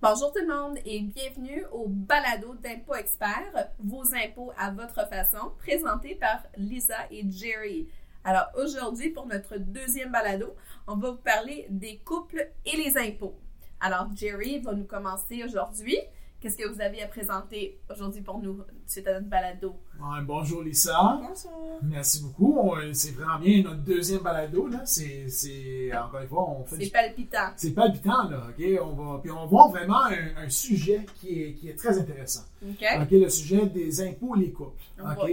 Bonjour 0.00 0.30
tout 0.30 0.38
le 0.38 0.46
monde 0.46 0.78
et 0.86 1.00
bienvenue 1.00 1.64
au 1.72 1.88
balado 1.88 2.54
d'impôts 2.62 2.94
experts, 2.94 3.72
vos 3.80 4.04
impôts 4.14 4.52
à 4.56 4.70
votre 4.70 5.08
façon, 5.08 5.50
présenté 5.58 6.14
par 6.14 6.44
Lisa 6.56 6.94
et 7.10 7.28
Jerry. 7.28 7.88
Alors 8.22 8.46
aujourd'hui, 8.54 9.10
pour 9.10 9.26
notre 9.26 9.56
deuxième 9.56 10.12
balado, 10.12 10.54
on 10.86 10.94
va 10.94 11.10
vous 11.10 11.16
parler 11.16 11.66
des 11.68 11.98
couples 12.04 12.48
et 12.64 12.76
les 12.76 12.96
impôts. 12.96 13.34
Alors 13.80 14.06
Jerry 14.14 14.60
va 14.60 14.72
nous 14.72 14.84
commencer 14.84 15.42
aujourd'hui. 15.42 15.98
Qu'est-ce 16.40 16.56
que 16.56 16.68
vous 16.68 16.80
avez 16.80 17.02
à 17.02 17.08
présenter 17.08 17.80
aujourd'hui 17.90 18.20
pour 18.22 18.38
nous 18.38 18.62
suite 18.86 19.08
à 19.08 19.14
notre 19.14 19.26
balado? 19.26 19.74
Ouais, 20.00 20.22
bonjour 20.22 20.62
Lisa. 20.62 21.18
Bonjour. 21.20 21.80
Merci 21.82 22.22
beaucoup. 22.22 22.56
On- 22.60 22.76
C'est 22.92 23.10
vraiment 23.10 23.40
bien 23.40 23.60
notre 23.64 23.82
deuxième 23.82 24.20
balado. 24.22 24.68
Là. 24.68 24.82
C'est, 24.84 25.90
encore 25.96 26.20
une 26.20 26.28
fois, 26.28 26.48
on 26.48 26.64
fait 26.64 26.76
C'est 26.76 26.84
du- 26.84 26.90
palpitant. 26.90 27.48
c'est 27.56 27.72
palpitant. 27.74 28.28
Là, 28.30 28.46
ok? 28.50 28.64
on 28.84 28.92
va, 28.92 29.18
puis 29.18 29.32
on 29.32 29.40
va 29.40 29.46
voir 29.46 29.70
vraiment 29.70 30.04
un, 30.04 30.44
un 30.44 30.48
sujet 30.48 31.04
qui 31.16 31.42
est, 31.42 31.52
qui 31.54 31.70
est 31.70 31.74
très 31.76 31.98
intéressant. 31.98 32.44
OK? 32.64 32.84
Ok, 33.02 33.08
Le 33.10 33.28
sujet 33.30 33.66
des 33.66 34.00
impôts 34.00 34.36
et 34.36 34.38
les 34.38 34.52
couples. 34.52 34.80
On 35.02 35.10
ok? 35.10 35.30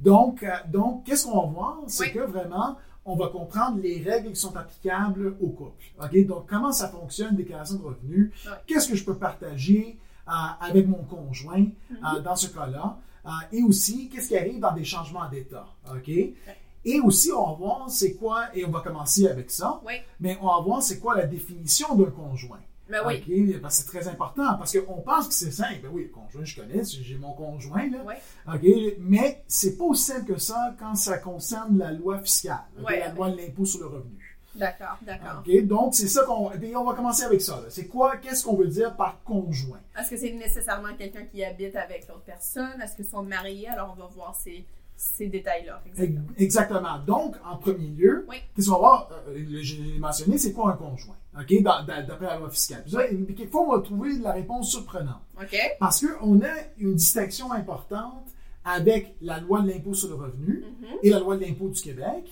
Donc, 0.00 0.42
euh, 0.42 0.50
donc 0.68 1.04
qu'est-ce 1.04 1.24
qu'on 1.26 1.40
va 1.40 1.46
voir? 1.46 1.78
C'est 1.86 2.08
Oui. 2.08 2.12
que 2.12 2.18
vraiment, 2.20 2.76
on 3.06 3.16
va 3.16 3.28
comprendre 3.28 3.78
les 3.80 4.02
règles 4.02 4.28
qui 4.32 4.36
sont 4.40 4.54
applicables 4.54 5.34
au 5.40 5.48
couple. 5.48 5.82
OK? 5.98 6.26
Donc, 6.26 6.46
comment 6.46 6.72
ça 6.72 6.88
fonctionne, 6.88 7.34
déclaration 7.36 7.76
de 7.76 7.84
revenus? 7.84 8.32
Ouais. 8.44 8.52
Qu'est-ce 8.66 8.90
que 8.90 8.96
je 8.96 9.04
peux 9.06 9.16
partager? 9.16 9.96
euh, 9.96 10.02
avec 10.26 10.86
mon 10.86 11.02
conjoint 11.04 11.60
Mhm. 11.60 11.96
euh, 12.16 12.20
dans 12.20 12.36
ce 12.36 12.48
cas-là? 12.48 12.98
Euh, 13.26 13.30
et 13.52 13.62
aussi, 13.62 14.08
qu'est-ce 14.08 14.28
qui 14.28 14.36
arrive 14.36 14.60
dans 14.60 14.72
des 14.72 14.84
changements 14.84 15.28
d'état? 15.28 15.66
OK? 15.90 16.08
Et 16.08 17.00
aussi, 17.00 17.32
on 17.32 17.44
va 17.50 17.52
voir 17.54 17.90
c'est 17.90 18.14
quoi, 18.14 18.44
et 18.54 18.64
on 18.64 18.70
va 18.70 18.80
commencer 18.80 19.26
avec 19.26 19.50
ça, 19.50 19.80
Oui. 19.84 19.94
mais 20.20 20.38
on 20.40 20.46
va 20.46 20.60
voir 20.60 20.82
c'est 20.82 21.00
quoi 21.00 21.16
la 21.16 21.26
définition 21.26 21.94
d'un 21.96 22.10
conjoint. 22.10 22.60
Ben 22.88 23.00
oui. 23.04 23.14
OK? 23.16 23.60
Parce 23.60 23.78
que 23.78 23.82
c'est 23.90 23.98
très 23.98 24.06
important, 24.08 24.56
parce 24.56 24.78
qu'on 24.78 25.00
pense 25.00 25.26
que 25.26 25.34
c'est 25.34 25.50
simple. 25.50 25.80
Ben 25.82 25.90
oui, 25.92 26.04
le 26.04 26.08
conjoint, 26.10 26.44
je 26.44 26.54
connais, 26.54 26.84
j'ai 26.84 27.18
mon 27.18 27.32
conjoint, 27.32 27.90
là. 27.90 27.98
Oui. 28.06 28.14
OK? 28.54 28.94
Mais 29.00 29.42
c'est 29.48 29.76
pas 29.76 29.84
aussi 29.86 30.04
simple 30.12 30.32
que 30.34 30.38
ça 30.38 30.76
quand 30.78 30.94
ça 30.94 31.18
concerne 31.18 31.76
la 31.78 31.90
loi 31.90 32.18
fiscale, 32.20 32.60
la 32.76 33.08
loi 33.12 33.30
de 33.30 33.38
l'impôt 33.38 33.64
sur 33.64 33.80
le 33.80 33.86
revenu. 33.86 34.25
D'accord, 34.56 34.98
d'accord. 35.02 35.42
OK? 35.46 35.64
Donc, 35.66 35.94
c'est 35.94 36.08
ça 36.08 36.24
qu'on. 36.24 36.50
et 36.52 36.74
on 36.76 36.84
va 36.84 36.94
commencer 36.94 37.24
avec 37.24 37.40
ça. 37.40 37.62
C'est 37.68 37.86
quoi, 37.86 38.16
qu'est-ce 38.16 38.44
qu'on 38.44 38.56
veut 38.56 38.68
dire 38.68 38.94
par 38.96 39.22
conjoint? 39.24 39.80
Est-ce 39.98 40.10
que 40.10 40.16
c'est 40.16 40.32
nécessairement 40.32 40.94
quelqu'un 40.96 41.24
qui 41.24 41.44
habite 41.44 41.76
avec 41.76 42.06
l'autre 42.08 42.22
personne? 42.24 42.80
Est-ce 42.82 42.96
qu'ils 42.96 43.06
sont 43.06 43.22
mariés? 43.22 43.68
Alors, 43.68 43.94
on 43.96 44.00
va 44.00 44.06
voir 44.08 44.34
ces, 44.34 44.64
ces 44.96 45.26
détails-là. 45.28 45.82
Exactement. 45.86 46.20
Ex- 46.36 46.42
Exactement. 46.42 46.98
Donc, 47.06 47.36
en 47.44 47.56
premier 47.56 47.88
lieu, 47.88 48.26
Oui. 48.28 48.36
qu'est-ce 48.54 48.66
qu'on 48.68 48.74
va 48.74 48.78
voir? 48.78 49.10
Euh, 49.28 49.44
J'ai 49.60 49.98
mentionné, 49.98 50.38
c'est 50.38 50.52
quoi 50.52 50.70
un 50.72 50.76
conjoint? 50.76 51.16
OK? 51.38 51.62
D'après 51.62 52.26
la 52.26 52.38
loi 52.38 52.48
fiscale. 52.50 52.82
Puis, 52.86 53.34
quelquefois, 53.34 53.62
on 53.62 53.76
va 53.76 53.82
trouver 53.82 54.12
la 54.18 54.32
réponse 54.32 54.70
surprenante. 54.70 55.20
OK? 55.40 55.54
Parce 55.78 56.04
qu'on 56.06 56.40
a 56.40 56.48
une 56.78 56.94
distinction 56.94 57.52
importante 57.52 58.24
avec 58.66 59.14
la 59.22 59.38
loi 59.40 59.62
de 59.62 59.68
l'impôt 59.70 59.94
sur 59.94 60.08
le 60.08 60.14
revenu 60.16 60.64
Mhm. 60.80 60.86
et 61.02 61.10
la 61.10 61.20
loi 61.20 61.36
de 61.36 61.44
l'impôt 61.44 61.68
du 61.68 61.80
Québec 61.80 62.24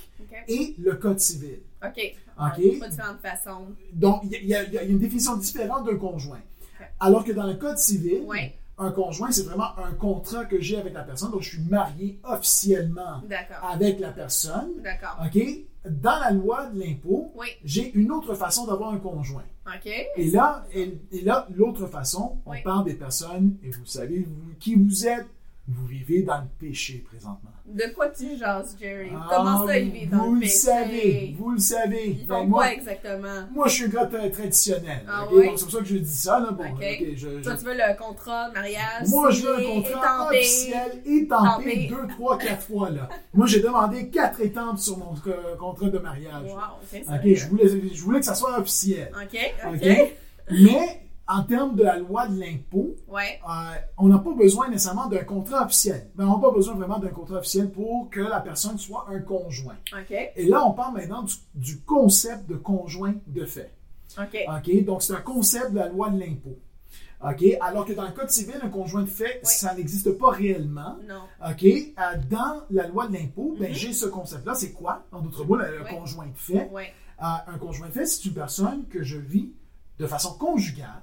et 0.48 0.74
le 0.78 0.94
Code 0.96 1.20
civil. 1.20 1.60
OK. 1.82 2.14
OK? 2.36 2.78
Pas 2.80 2.88
différentes 2.88 3.20
façons. 3.22 3.66
Donc, 3.92 4.22
il 4.24 4.44
y, 4.46 4.54
a- 4.54 4.64
y 4.64 4.74
y 4.74 4.90
une 4.90 4.98
définition 4.98 5.36
différente 5.36 5.86
d'un 5.86 5.96
conjoint. 5.96 6.40
Alors 7.00 7.24
que 7.24 7.32
dans 7.32 7.46
le 7.46 7.54
Code 7.54 7.78
civil, 7.78 8.22
un 8.76 8.90
conjoint, 8.90 9.30
c'est 9.30 9.44
vraiment 9.44 9.78
un 9.78 9.92
contrat 9.92 10.44
que 10.46 10.60
j'ai 10.60 10.76
avec 10.76 10.92
la 10.94 11.02
personne. 11.04 11.30
Donc, 11.30 11.42
je 11.42 11.50
suis 11.50 11.62
marié 11.62 12.18
officiellement 12.24 13.22
D'accord. 13.28 13.70
avec 13.70 14.00
la 14.00 14.10
personne. 14.10 14.72
D'accord. 14.82 15.16
OK? 15.24 15.40
Dans 15.88 16.18
la 16.18 16.30
loi 16.30 16.66
de 16.66 16.80
l'impôt, 16.80 17.30
Oui. 17.36 17.46
j'ai 17.62 17.92
une 17.94 18.10
autre 18.10 18.34
façon 18.34 18.66
d'avoir 18.66 18.90
un 18.92 18.98
conjoint. 18.98 19.44
OK. 19.66 19.86
Et 20.16 20.30
là, 20.30 20.66
et, 20.74 20.98
et 21.12 21.20
là 21.20 21.46
l'autre 21.54 21.86
façon, 21.86 22.38
on 22.46 22.50
Oui. 22.52 22.62
parle 22.64 22.84
des 22.86 22.94
personnes, 22.94 23.56
et 23.62 23.70
vous 23.70 23.84
savez 23.86 24.20
vous- 24.20 24.54
qui 24.58 24.74
vous 24.74 25.06
êtes, 25.06 25.26
vous 25.66 25.86
vivez 25.86 26.22
dans 26.22 26.38
le 26.42 26.48
péché 26.58 27.02
présentement. 27.08 27.50
De 27.66 27.84
quoi 27.94 28.08
tu 28.10 28.36
jases, 28.36 28.76
Jerry? 28.78 29.08
Ah, 29.14 29.26
Comment 29.30 29.66
ça, 29.66 29.78
ils 29.78 29.90
vivent 29.90 30.10
dans 30.10 30.24
Vous 30.24 30.30
le 30.34 30.34
le 30.34 30.40
péché? 30.40 30.52
savez, 30.52 31.34
vous 31.38 31.50
le 31.52 31.58
savez. 31.58 32.10
Ils 32.10 32.26
Ben, 32.26 32.34
font 32.40 32.46
moi, 32.46 32.64
quoi 32.64 32.72
exactement? 32.74 33.48
moi, 33.50 33.68
je 33.68 33.72
suis 33.72 33.84
un 33.84 33.88
gars 33.88 34.06
traditionnel. 34.30 35.02
Ah 35.08 35.24
ok? 35.24 35.30
oui? 35.32 35.46
Donc, 35.46 35.58
c'est 35.58 35.64
pour 35.64 35.72
ça 35.72 35.78
que 35.78 35.84
je 35.86 35.96
dis 35.96 36.14
ça. 36.14 36.38
Là. 36.40 36.50
Bon, 36.50 36.64
Ok. 36.64 36.70
ok, 36.82 37.06
je- 37.14 37.16
je- 37.16 37.42
Toi, 37.42 37.56
tu 37.56 37.64
veux 37.64 37.72
le 37.74 37.98
contrat 37.98 38.48
de 38.50 38.54
mariage? 38.54 39.08
Moi, 39.08 39.30
je 39.30 39.42
veux 39.46 39.56
un 39.58 39.62
contrat 39.80 39.90
étampé? 40.00 40.36
officiel 40.38 41.02
étampé 41.06 41.70
Étampé. 41.70 41.86
deux, 41.88 42.08
trois, 42.08 42.36
quatre 42.38 42.62
fois. 42.62 42.90
Là. 42.90 43.08
Moi, 43.32 43.46
j'ai 43.46 43.60
demandé 43.60 44.10
quatre 44.10 44.40
étampes 44.42 44.78
sur 44.78 44.98
mon 44.98 45.14
euh, 45.26 45.56
contrat 45.56 45.88
de 45.88 45.98
mariage. 45.98 46.44
Wow, 46.52 46.60
je 46.92 47.46
voulais, 47.48 47.68
je 47.94 48.02
voulais 48.02 48.18
que 48.20 48.26
ça 48.26 48.34
soit 48.34 48.58
officiel. 48.58 49.10
OK? 49.14 49.40
Ok? 49.72 50.14
Mais 50.50 51.00
en 51.26 51.42
termes 51.42 51.74
de 51.74 51.82
la 51.82 51.98
loi 51.98 52.26
de 52.28 52.38
l'impôt, 52.38 52.94
Ouais. 53.08 53.40
euh, 53.48 53.74
on 53.96 54.08
n'a 54.08 54.18
pas 54.18 54.32
besoin 54.34 54.68
nécessairement 54.68 55.06
d'un 55.06 55.24
contrat 55.24 55.64
officiel. 55.64 56.10
Ben, 56.16 56.26
on 56.26 56.36
n'a 56.36 56.42
pas 56.42 56.50
besoin 56.52 56.74
vraiment 56.74 56.98
d'un 56.98 57.08
contrat 57.08 57.38
officiel 57.38 57.70
pour 57.70 58.10
que 58.10 58.20
la 58.20 58.40
personne 58.40 58.76
soit 58.78 59.06
un 59.08 59.20
conjoint. 59.20 59.76
Et 60.36 60.46
là, 60.46 60.66
on 60.66 60.72
parle 60.72 60.94
maintenant 60.94 61.22
du, 61.22 61.34
du 61.54 61.80
concept 61.80 62.46
de 62.48 62.56
conjoint 62.56 63.14
de 63.26 63.44
fait. 63.46 63.72
Donc, 64.82 65.02
c'est 65.02 65.14
un 65.14 65.20
concept 65.22 65.72
de 65.72 65.76
la 65.78 65.88
loi 65.88 66.10
de 66.10 66.18
l'impôt. 66.20 66.58
Alors 67.62 67.86
que 67.86 67.94
dans 67.94 68.04
le 68.04 68.10
Code 68.12 68.28
civil, 68.28 68.56
un 68.62 68.68
conjoint 68.68 69.00
de 69.02 69.06
fait, 69.08 69.40
Oui. 69.42 69.50
ça 69.50 69.74
n'existe 69.74 70.10
pas 70.18 70.30
réellement. 70.30 70.98
Non. 71.08 71.22
OK? 71.50 71.64
Euh, 71.64 71.92
dans 72.30 72.62
la 72.70 72.86
loi 72.86 73.06
de 73.06 73.14
l'impôt, 73.14 73.56
ben, 73.58 73.70
Mhm. 73.70 73.74
j'ai 73.74 73.92
ce 73.94 74.04
concept-là. 74.06 74.54
C'est 74.54 74.72
quoi? 74.72 75.04
En 75.10 75.20
d'autres 75.22 75.44
mots, 75.44 75.56
le, 75.56 75.82
Oui. 75.84 75.90
conjoint 75.96 76.26
de 76.26 76.36
fait? 76.36 76.68
Ouais. 76.70 76.92
Euh, 77.22 77.24
un 77.46 77.56
conjoint 77.58 77.86
de 77.88 77.92
fait, 77.92 78.04
c'est 78.04 78.26
une 78.26 78.34
personne 78.34 78.84
que 78.88 79.02
je 79.02 79.16
vis 79.16 79.52
de 79.98 80.06
façon 80.06 80.34
conjugale, 80.34 81.02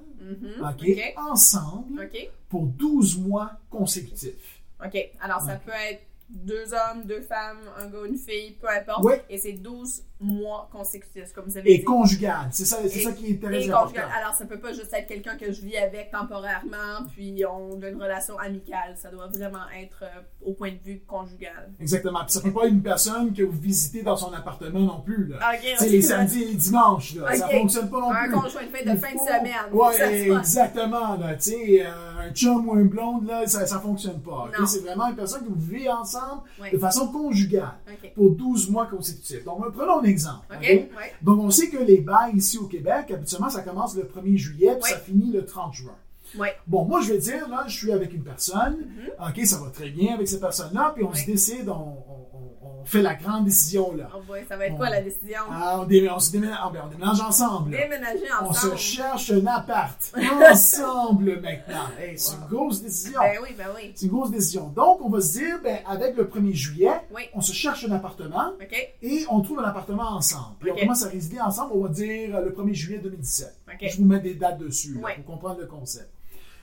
OK? 0.62 1.14
Ensemble 1.18 2.10
pour 2.50 2.66
12 2.66 3.20
mois 3.20 3.52
consécutifs. 3.70 4.62
OK. 4.84 4.98
Alors, 5.20 5.42
ça 5.42 5.56
peut 5.56 5.72
être 5.90 6.04
deux 6.30 6.74
hommes, 6.74 7.04
deux 7.06 7.22
femmes, 7.22 7.60
un 7.78 7.88
gars, 7.88 8.06
une 8.06 8.18
fille, 8.18 8.52
peu 8.60 8.70
importe. 8.70 9.04
Oui. 9.04 9.14
Et 9.30 9.38
c'est 9.38 9.54
12 9.54 10.04
mois 10.22 10.70
consécutifs, 10.72 11.34
comme 11.34 11.46
vous 11.46 11.58
avez 11.58 11.74
Et 11.74 11.78
dit. 11.80 11.84
conjugale. 11.84 12.48
C'est 12.52 12.66
ça, 12.66 12.78
c'est 12.88 13.00
ça 13.00 13.12
qui 13.12 13.32
est 13.32 13.42
très 13.44 13.66
Et 13.66 13.70
important. 13.72 14.02
Alors, 14.18 14.34
ça 14.34 14.46
peut 14.46 14.60
pas 14.60 14.72
juste 14.74 14.94
être 14.94 15.08
quelqu'un 15.08 15.36
que 15.36 15.52
je 15.52 15.62
vis 15.62 15.78
avec 15.78 16.12
temporairement, 16.12 17.06
puis 17.14 17.44
on 17.46 17.82
a 17.82 17.88
une 17.88 18.02
relation 18.02 18.38
amicale. 18.40 18.96
Ça 18.98 19.10
doit 19.10 19.28
vraiment 19.28 19.66
être 19.82 20.04
euh, 20.04 20.22
au 20.46 20.54
point 20.54 20.72
de 20.72 20.78
vue 20.84 21.02
conjugal. 21.08 21.72
Exactement. 21.80 22.20
Puis 22.24 22.32
ça 22.34 22.42
peut 22.42 22.52
pas 22.54 22.66
être 22.66 22.74
une 22.74 22.84
personne 22.84 23.34
que 23.34 23.44
vous 23.44 23.60
visitez 23.60 24.04
dans 24.04 24.16
son 24.16 24.32
appartement 24.34 24.80
non 24.80 25.02
plus. 25.02 25.28
Là. 25.28 25.38
OK. 25.54 25.60
Tu 25.62 25.78
sais, 25.78 25.90
les 25.90 26.02
samedis 26.02 26.44
et 26.44 26.46
les 26.48 26.54
dimanches, 26.56 27.16
là, 27.16 27.36
ça 27.36 27.46
Ok. 27.48 27.52
fonctionne 27.54 27.90
pas 27.90 28.00
non 28.00 28.12
Un 28.12 28.24
plus. 28.26 28.32
conjoint 28.34 28.64
de 28.64 28.70
fait 28.70 28.84
de 28.86 28.96
fin 28.98 29.14
de 29.14 29.20
semaine. 29.20 29.74
Ouais, 29.74 29.94
Ça 29.94 30.12
exactement. 30.12 31.16
Là, 31.18 31.36
tu 31.36 31.42
sais, 31.52 31.86
euh, 31.86 31.92
un 32.28 32.32
chum 32.32 32.68
ou 32.70 32.76
une 32.80 32.88
blonde, 32.90 33.28
là, 33.28 33.48
ça, 33.48 33.66
ça 33.66 33.80
fonctionne 33.80 34.20
pas. 34.22 34.46
ok? 34.50 34.60
Non. 34.60 34.66
C'est 34.66 34.80
vraiment 34.82 35.08
une 35.08 35.16
personne 35.16 35.42
que 35.44 35.50
vous 35.50 35.60
vivez 35.60 35.90
ensemble 35.90 36.42
Ouais. 36.60 36.72
de 36.72 36.78
façon 36.78 37.08
conjugale 37.12 37.74
pour 38.16 38.32
12 38.32 38.70
mois 38.70 38.86
consécutifs. 38.88 39.44
Donc, 39.44 39.72
prenons 39.74 40.00
un 40.00 40.04
exemple. 40.12 40.46
Ouais. 40.62 40.90
Donc, 41.22 41.40
on 41.40 41.50
sait 41.50 41.70
que 41.70 41.78
les 41.78 41.98
bails 42.02 42.36
ici 42.36 42.58
au 42.58 42.66
Québec, 42.68 43.10
habituellement, 43.12 43.50
ça 43.50 43.62
commence 43.62 43.96
le 43.96 44.04
1er 44.04 44.38
juillet 44.38 44.74
puis 44.82 44.84
Ouais. 44.84 44.90
ça 44.92 45.00
finit 45.00 45.32
le 45.32 45.46
30 45.46 45.74
juin. 45.74 45.96
Ouais. 46.38 46.56
Bon, 46.68 46.86
moi, 46.86 47.02
je 47.02 47.14
vais 47.14 47.20
dire, 47.20 47.48
là, 47.50 47.66
je 47.68 47.76
suis 47.78 47.92
avec 47.92 48.14
une 48.14 48.24
personne, 48.24 48.78
OK, 49.20 49.46
ça 49.46 49.58
va 49.58 49.70
très 49.70 49.90
bien 49.90 50.14
avec 50.16 50.28
cette 50.28 50.42
personne-là, 50.42 50.92
puis 50.96 51.04
on 51.04 51.10
Mm-hmm. 51.10 51.14
Ouais. 51.14 51.20
se 51.20 51.26
décide, 51.26 51.70
on, 51.70 51.74
on- 51.74 52.28
on- 52.34 52.82
on 52.82 52.86
fait 52.86 53.02
la 53.04 53.14
grande 53.14 53.46
décision, 53.46 53.94
là. 53.96 54.10
Oh 54.16 54.22
boy, 54.26 54.44
ça 54.50 54.58
va 54.58 54.66
être 54.66 54.74
On- 54.74 54.78
quoi 54.78 54.90
la 54.90 55.02
décision? 55.02 55.40
Ah, 55.52 55.78
on, 55.82 55.86
dé- 55.86 56.10
se 56.20 56.32
déménage, 56.32 56.58
ah, 56.62 56.70
ben, 56.74 56.82
on 56.86 56.88
déménage 56.90 57.22
ensemble. 57.22 57.70
Déménager 57.72 58.24
On 58.42 58.54
se 58.54 58.66
ensemble. 58.66 58.78
cherche 58.78 59.32
un 59.32 59.46
appart 59.46 60.14
ensemble 60.52 61.40
maintenant. 61.42 61.88
Hey, 62.00 62.18
c'est 62.18 62.36
une 62.36 62.48
grosse 62.48 62.82
décision. 62.82 63.20
Ben 63.20 63.38
oui, 63.44 63.50
ben 63.58 63.68
oui. 63.76 63.92
C'est 63.96 64.06
une 64.08 64.12
grosse 64.12 64.32
décision. 64.32 64.70
Donc, 64.70 65.00
on 65.04 65.10
va 65.10 65.22
se 65.22 65.38
dire, 65.38 65.60
ben, 65.64 65.80
avec 65.88 66.16
le 66.18 66.26
1er 66.26 66.54
juillet, 66.54 66.92
Oui. 67.14 67.24
on 67.34 67.42
se 67.42 67.54
cherche 67.54 67.86
un 67.88 67.92
appartement 67.92 68.54
et 69.02 69.26
on 69.30 69.42
trouve 69.42 69.60
un 69.60 69.64
appartement 69.66 70.10
ensemble. 70.16 70.56
Puis 70.60 70.72
on 70.72 70.76
commence 70.76 71.04
à 71.06 71.10
résider 71.10 71.40
ensemble, 71.40 71.74
on 71.76 71.84
va 71.84 71.90
dire 71.90 72.36
euh, 72.36 72.46
le 72.46 72.52
1er 72.52 72.74
juillet 72.74 73.00
2017. 73.00 73.60
Ok. 73.68 73.90
Je 73.90 73.98
vous 73.98 74.06
mets 74.06 74.20
des 74.20 74.34
dates 74.34 74.58
dessus 74.58 74.96
là, 74.96 75.10
pour 75.16 75.26
comprendre 75.36 75.60
le 75.60 75.68
concept. 75.68 76.10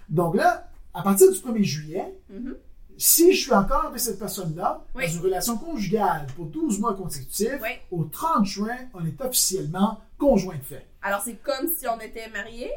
Donc 0.08 0.36
là, 0.36 0.68
à 0.94 1.02
partir 1.02 1.30
du 1.30 1.38
1er 1.38 1.64
juillet, 1.64 2.14
Mhm. 2.30 2.56
si 2.96 3.32
je 3.32 3.40
suis 3.42 3.52
encore 3.54 3.86
avec 3.86 4.00
cette 4.00 4.18
personne-là, 4.18 4.84
Oui. 4.94 5.06
dans 5.06 5.12
une 5.12 5.20
relation 5.20 5.56
conjugale 5.58 6.26
pour 6.36 6.46
12 6.46 6.80
mois 6.80 6.94
consécutifs, 6.94 7.58
Oui. 7.62 7.70
au 7.90 8.04
30 8.04 8.44
juin, 8.46 8.76
on 8.94 9.04
est 9.06 9.20
officiellement 9.20 10.00
conjoint 10.18 10.56
de 10.56 10.62
fait. 10.64 10.86
Alors, 11.02 11.20
c'est 11.24 11.36
comme 11.42 11.68
si 11.76 11.86
on 11.86 12.00
était 12.00 12.28
mariés? 12.30 12.72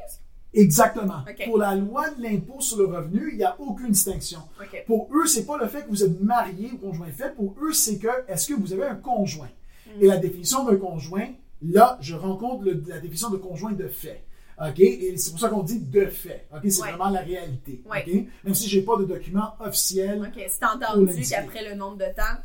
Exactement. 0.54 1.24
Pour 1.46 1.58
la 1.58 1.76
loi 1.76 2.10
de 2.10 2.22
l'impôt 2.22 2.60
sur 2.60 2.78
le 2.78 2.86
revenu, 2.86 3.30
il 3.32 3.38
n'y 3.38 3.44
a 3.44 3.56
aucune 3.60 3.92
distinction. 3.92 4.40
Pour 4.86 5.08
eux, 5.14 5.26
c'est 5.26 5.46
pas 5.46 5.58
le 5.58 5.68
fait 5.68 5.84
que 5.84 5.90
vous 5.90 6.04
êtes 6.04 6.20
marié 6.22 6.72
ou 6.74 6.78
conjoint 6.78 7.08
de 7.08 7.14
fait. 7.14 7.34
Pour 7.36 7.56
eux, 7.62 7.72
c'est 7.72 7.98
que 7.98 8.10
est-ce 8.28 8.50
que 8.50 8.54
vous 8.56 8.74
avez 8.74 8.84
un 8.86 8.96
conjoint? 8.96 9.50
Mm. 9.88 10.02
Et 10.04 10.08
la 10.08 10.18
définition 10.18 10.66
d'un 10.66 10.76
conjoint, 10.76 11.30
là, 11.62 11.98
je 12.02 12.16
rencontre 12.16 12.66
le- 12.66 12.84
la 12.88 13.00
définition 13.00 13.30
de 13.30 13.38
conjoint 13.38 13.72
de 13.72 13.88
fait. 13.88 14.24
OK? 14.70 14.80
Et 14.80 15.18
c'est 15.18 15.32
pour 15.32 15.40
ça 15.40 15.50
qu'on 15.50 15.64
dit 15.64 15.80
de 15.80 16.06
fait. 16.06 16.48
OK? 16.54 16.60
C'est 16.70 16.82
Ouais. 16.82 16.90
vraiment 16.90 17.10
la 17.10 17.22
réalité. 17.22 17.82
Ouais. 17.90 18.04
OK? 18.08 18.26
Même 18.44 18.54
si 18.54 18.70
j'ai 18.70 18.82
pas 18.82 18.96
de 18.98 19.06
document 19.06 19.54
officiel. 19.60 20.22
OK. 20.22 20.44
C'est 20.50 20.66
entendu 20.66 21.22
qu'après 21.28 21.68
le 21.70 21.76
nombre 21.76 21.98
de 21.98 22.06
temps, 22.16 22.38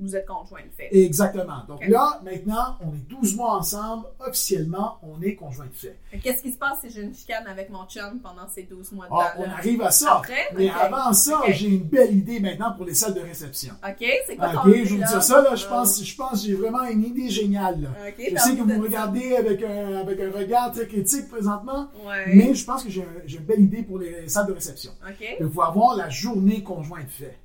vous 0.00 0.16
êtes 0.16 0.26
conjoint 0.26 0.60
de 0.62 0.70
fait. 0.76 0.88
Exactement. 0.96 1.64
Donc 1.68 1.86
là, 1.86 2.20
maintenant, 2.24 2.76
on 2.80 2.94
est 2.94 3.08
12 3.08 3.36
mois 3.36 3.56
ensemble. 3.56 4.06
Officiellement, 4.26 4.98
on 5.02 5.20
est 5.22 5.34
conjoint 5.34 5.66
de 5.66 5.74
fait. 5.74 5.96
Qu'est-ce 6.22 6.42
qui 6.42 6.52
se 6.52 6.58
passe 6.58 6.78
si 6.80 6.90
j'ai 6.90 7.02
une 7.02 7.14
chicane 7.14 7.46
avec 7.46 7.70
mon 7.70 7.84
chum 7.86 8.20
pendant 8.22 8.48
ces 8.48 8.62
12 8.64 8.92
mois 8.92 9.06
de 9.06 9.10
Ah, 9.14 9.34
on 9.38 9.44
arrive 9.50 9.82
à 9.82 9.90
ça. 9.90 10.16
Après? 10.18 10.48
Mais 10.56 10.70
avant 10.70 11.12
ça, 11.12 11.40
j'ai 11.48 11.68
une 11.68 11.82
belle 11.84 12.16
idée 12.16 12.40
maintenant 12.40 12.72
pour 12.72 12.86
les 12.86 12.94
salles 12.94 13.14
de 13.14 13.20
réception. 13.20 13.74
OK, 13.86 14.06
c'est 14.26 14.36
quoi 14.36 14.48
ton 14.52 14.58
Ok, 14.60 14.66
idée, 14.68 14.84
je 14.86 14.94
vous 14.94 15.00
là? 15.00 15.06
dis 15.18 15.26
ça, 15.26 15.42
là, 15.42 15.54
je 15.54 15.66
Euh, 15.66 15.68
pense, 15.68 16.04
je 16.04 16.16
pense 16.16 16.40
que 16.42 16.46
j'ai 16.48 16.54
vraiment 16.54 16.82
une 16.84 17.04
idée 17.04 17.28
géniale. 17.28 17.90
Je 18.18 18.36
sais 18.36 18.50
que 18.52 18.56
de 18.56 18.60
vous 18.62 18.66
me 18.66 18.82
regardez 18.82 19.36
avec 19.36 19.62
un, 19.62 19.96
avec 19.98 20.20
un 20.20 20.30
regard 20.30 20.72
très 20.72 20.86
critique 20.86 21.28
présentement, 21.28 21.88
Ouais. 22.06 22.34
mais 22.34 22.54
je 22.54 22.64
pense 22.64 22.82
que 22.84 22.90
j'ai 22.90 23.02
un- 23.02 23.22
j'ai 23.26 23.38
une 23.38 23.44
belle 23.44 23.60
idée 23.60 23.82
pour 23.82 23.98
les 23.98 24.28
salles 24.28 24.46
de 24.46 24.52
réception. 24.52 24.92
OK. 25.06 25.26
Il 25.40 25.48
faut 25.48 25.62
avoir 25.62 25.96
la 25.96 26.08
journée 26.08 26.62
conjointe 26.62 27.08
fait. 27.10 27.38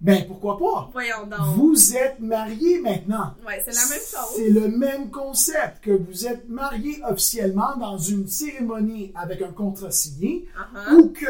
Ben, 0.00 0.26
pourquoi 0.26 0.58
pas? 0.58 0.90
Voyons 0.92 1.26
donc. 1.26 1.40
Vous 1.56 1.96
êtes 1.96 2.20
mariés 2.20 2.80
maintenant. 2.80 3.32
Ouais, 3.46 3.62
c'est 3.64 3.74
la 3.74 3.80
même 3.88 3.98
chose. 3.98 4.34
C'est 4.36 4.50
le 4.50 4.68
même 4.68 5.10
concept 5.10 5.82
que 5.82 5.90
vous 5.90 6.26
êtes 6.26 6.48
mariés 6.48 7.00
officiellement 7.08 7.76
dans 7.80 7.96
une 7.96 8.26
cérémonie 8.28 9.12
avec 9.14 9.40
un 9.42 9.52
contrat 9.52 9.90
signé 9.90 10.46
Uh-huh. 10.56 10.94
ou 10.98 11.08
que 11.08 11.26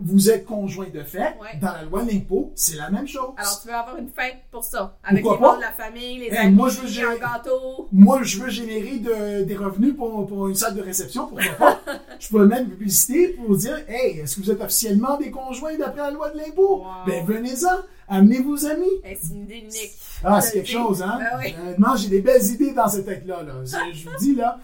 vous 0.00 0.30
êtes 0.30 0.44
conjoint 0.46 0.88
de 0.92 1.02
fait. 1.02 1.36
Ouais. 1.40 1.58
Dans 1.60 1.72
la 1.72 1.82
loi 1.84 2.02
de 2.04 2.10
l'impôt, 2.10 2.52
c'est 2.54 2.76
la 2.76 2.90
même 2.90 3.06
chose. 3.08 3.30
Alors, 3.36 3.60
tu 3.60 3.68
veux 3.68 3.74
avoir 3.74 3.96
une 3.96 4.08
fête 4.10 4.36
pour 4.50 4.62
ça? 4.64 4.96
Avec 5.04 5.22
Pourquoi 5.24 5.36
les 5.38 5.40
membres 5.42 5.52
pas? 5.54 5.56
de 5.58 5.78
la 5.78 5.84
famille, 5.84 6.18
les 6.18 6.28
Eh, 6.32 6.36
amis, 6.38 6.54
moi, 6.54 6.68
je 6.68 6.80
veux 6.80 6.86
un 6.86 6.90
gérer- 6.90 7.18
gâteau. 7.20 7.88
Moi, 7.92 8.22
je 8.22 8.40
veux 8.40 8.48
générer 8.50 8.98
de- 8.98 9.42
des 9.44 9.56
revenus 9.56 9.96
pour, 9.96 10.26
pour 10.26 10.48
une 10.48 10.54
salle 10.54 10.74
de 10.76 10.82
réception, 10.82 11.26
pourquoi 11.28 11.52
pas? 11.58 11.80
je 12.20 12.28
peux 12.28 12.46
même 12.46 12.68
publiciter 12.68 13.28
pour 13.28 13.56
dire 13.56 13.76
Hey, 13.88 14.18
est-ce 14.20 14.36
que 14.36 14.40
vous 14.42 14.50
êtes 14.50 14.60
officiellement 14.60 15.16
des 15.18 15.30
conjoints 15.32 15.76
d'après 15.76 16.02
la 16.02 16.10
loi 16.12 16.30
de 16.30 16.36
l'impôt? 16.38 16.78
Wow. 16.82 16.86
Ben, 17.06 17.24
venez-en, 17.24 17.78
amenez 18.08 18.40
vos 18.40 18.64
amis. 18.66 18.86
C'est 19.04 19.34
une 19.34 19.42
idée 19.44 19.58
unique. 19.58 19.92
Ah, 20.24 20.40
Je 20.40 20.46
c'est 20.46 20.52
quelque 20.54 20.70
chose, 20.70 21.02
hein? 21.02 21.18
Ben 21.18 21.38
oui. 21.38 21.54
Honnêtement, 21.60 21.96
j'ai 21.96 22.08
des 22.08 22.20
belles 22.20 22.44
idées 22.44 22.72
dans 22.72 22.88
cette 22.88 23.06
tête-là. 23.06 23.42
Là. 23.42 23.54
C'est- 23.64 23.92
Je 23.92 24.08
vous 24.08 24.16
dis, 24.18 24.34
là, 24.34 24.58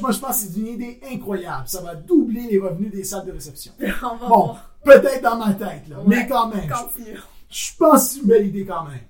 moi, 0.00 0.10
je 0.12 0.18
pense 0.18 0.42
que 0.44 0.48
c'est 0.52 0.58
une 0.60 0.66
idée 0.66 1.00
incroyable. 1.10 1.66
Ça 1.66 1.80
va 1.80 1.94
doubler 1.94 2.42
les 2.50 2.58
revenus 2.58 2.90
des 2.92 3.04
salles 3.04 3.26
de 3.26 3.32
réception. 3.32 3.72
On 4.02 4.16
va 4.16 4.28
Bon, 4.28 4.56
peut-être 4.84 5.22
dans 5.22 5.36
ma 5.36 5.54
tête, 5.54 5.88
là, 5.88 5.98
Ouais. 6.00 6.04
mais 6.06 6.26
quand 6.26 6.48
même. 6.48 6.68
Continue. 6.68 7.18
Je 7.50 7.70
pense 7.78 8.08
que 8.08 8.14
c'est 8.14 8.20
une 8.20 8.26
belle 8.26 8.46
idée 8.46 8.64
quand 8.66 8.84
même. 8.84 9.00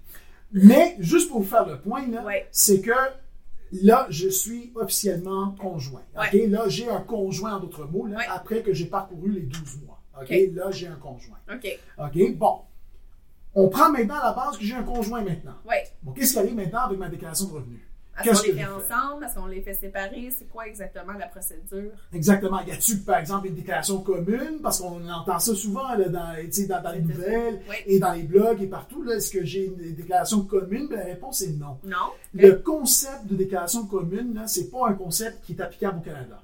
Mais, 0.53 0.97
juste 0.99 1.31
pour 1.31 1.41
vous 1.41 1.49
faire 1.49 1.67
le 1.67 1.79
point, 1.81 2.07
là, 2.09 2.23
Ouais. 2.25 2.47
c'est 2.53 2.81
que 2.81 2.91
là, 3.73 4.07
je 4.11 4.29
suis 4.29 4.71
officiellement 4.75 5.53
conjoint. 5.59 6.03
OK? 6.17 6.39
Là, 6.49 6.69
j'ai 6.69 6.89
un 6.91 7.01
conjoint, 7.01 7.55
en 7.57 7.61
d'autres 7.61 7.87
mots, 7.87 8.07
là, 8.07 8.19
après 8.35 8.61
que 8.63 8.73
j'ai 8.75 8.85
parcouru 8.87 9.31
les 9.33 9.41
12 9.43 9.79
mois. 9.87 10.01
OK? 10.21 10.25
Ok. 10.31 10.37
Là, 10.55 10.71
j'ai 10.71 10.89
un 10.89 10.97
conjoint. 10.97 11.39
OK. 11.53 11.79
OK? 11.99 12.37
Bon. 12.37 12.59
On 13.55 13.69
prend 13.69 13.91
maintenant 13.91 14.17
la 14.23 14.33
base 14.33 14.57
que 14.57 14.65
j'ai 14.65 14.75
un 14.75 14.83
conjoint 14.83 15.23
maintenant. 15.23 15.55
Ouais. 15.69 15.85
Bon, 16.03 16.13
qu'est-ce 16.13 16.33
qui 16.33 16.39
arrive 16.39 16.55
maintenant 16.55 16.81
avec 16.87 16.99
ma 16.99 17.09
déclaration 17.09 17.47
de 17.49 17.53
revenus? 17.53 17.81
Est-ce 18.25 18.43
qu'on 18.43 18.47
les 18.47 18.53
fait 18.53 18.65
ensemble? 18.67 19.25
Est-ce 19.25 19.35
qu'on 19.35 19.47
les 19.47 19.63
fait 19.63 19.75
séparer? 19.75 20.31
C'est 20.39 20.45
quoi 20.49 20.67
exactement 20.67 21.15
la 21.15 21.27
procédure? 21.27 21.93
Exactement. 22.13 22.61
Y 22.61 22.73
a-t-il, 22.73 23.03
par 23.05 23.17
exemple, 23.19 23.47
une 23.49 23.55
déclaration 23.55 24.01
commune? 24.03 24.61
Parce 24.63 24.81
qu'on 24.81 25.09
entend 25.09 25.39
ça 25.39 25.55
souvent 25.55 25.95
là, 25.95 26.09
dans, 26.09 26.35
dans, 26.35 26.83
dans 26.83 26.93
les 26.93 27.01
nouvelles 27.01 27.61
Oui. 27.69 27.77
et 27.87 27.99
dans 27.99 28.13
les 28.13 28.23
blogs 28.23 28.63
et 28.63 28.67
partout. 28.67 29.03
Là, 29.03 29.17
est-ce 29.17 29.31
que 29.31 29.45
j'ai 29.45 29.67
une 29.67 29.95
déclaration 29.95 30.43
commune? 30.43 30.89
Ben, 30.89 30.99
la 30.99 31.05
réponse 31.07 31.41
est 31.41 31.53
non. 31.59 31.79
Non? 31.85 32.11
Le 32.35 32.53
concept 32.57 33.27
de 33.27 33.35
déclaration 33.37 33.87
commune, 33.87 34.35
là, 34.35 34.47
c'est 34.47 34.71
pas 34.71 34.89
un 34.89 34.95
concept 34.95 35.43
qui 35.45 35.53
est 35.53 35.61
applicable 35.63 35.99
au 35.99 36.03
Canada. 36.03 36.43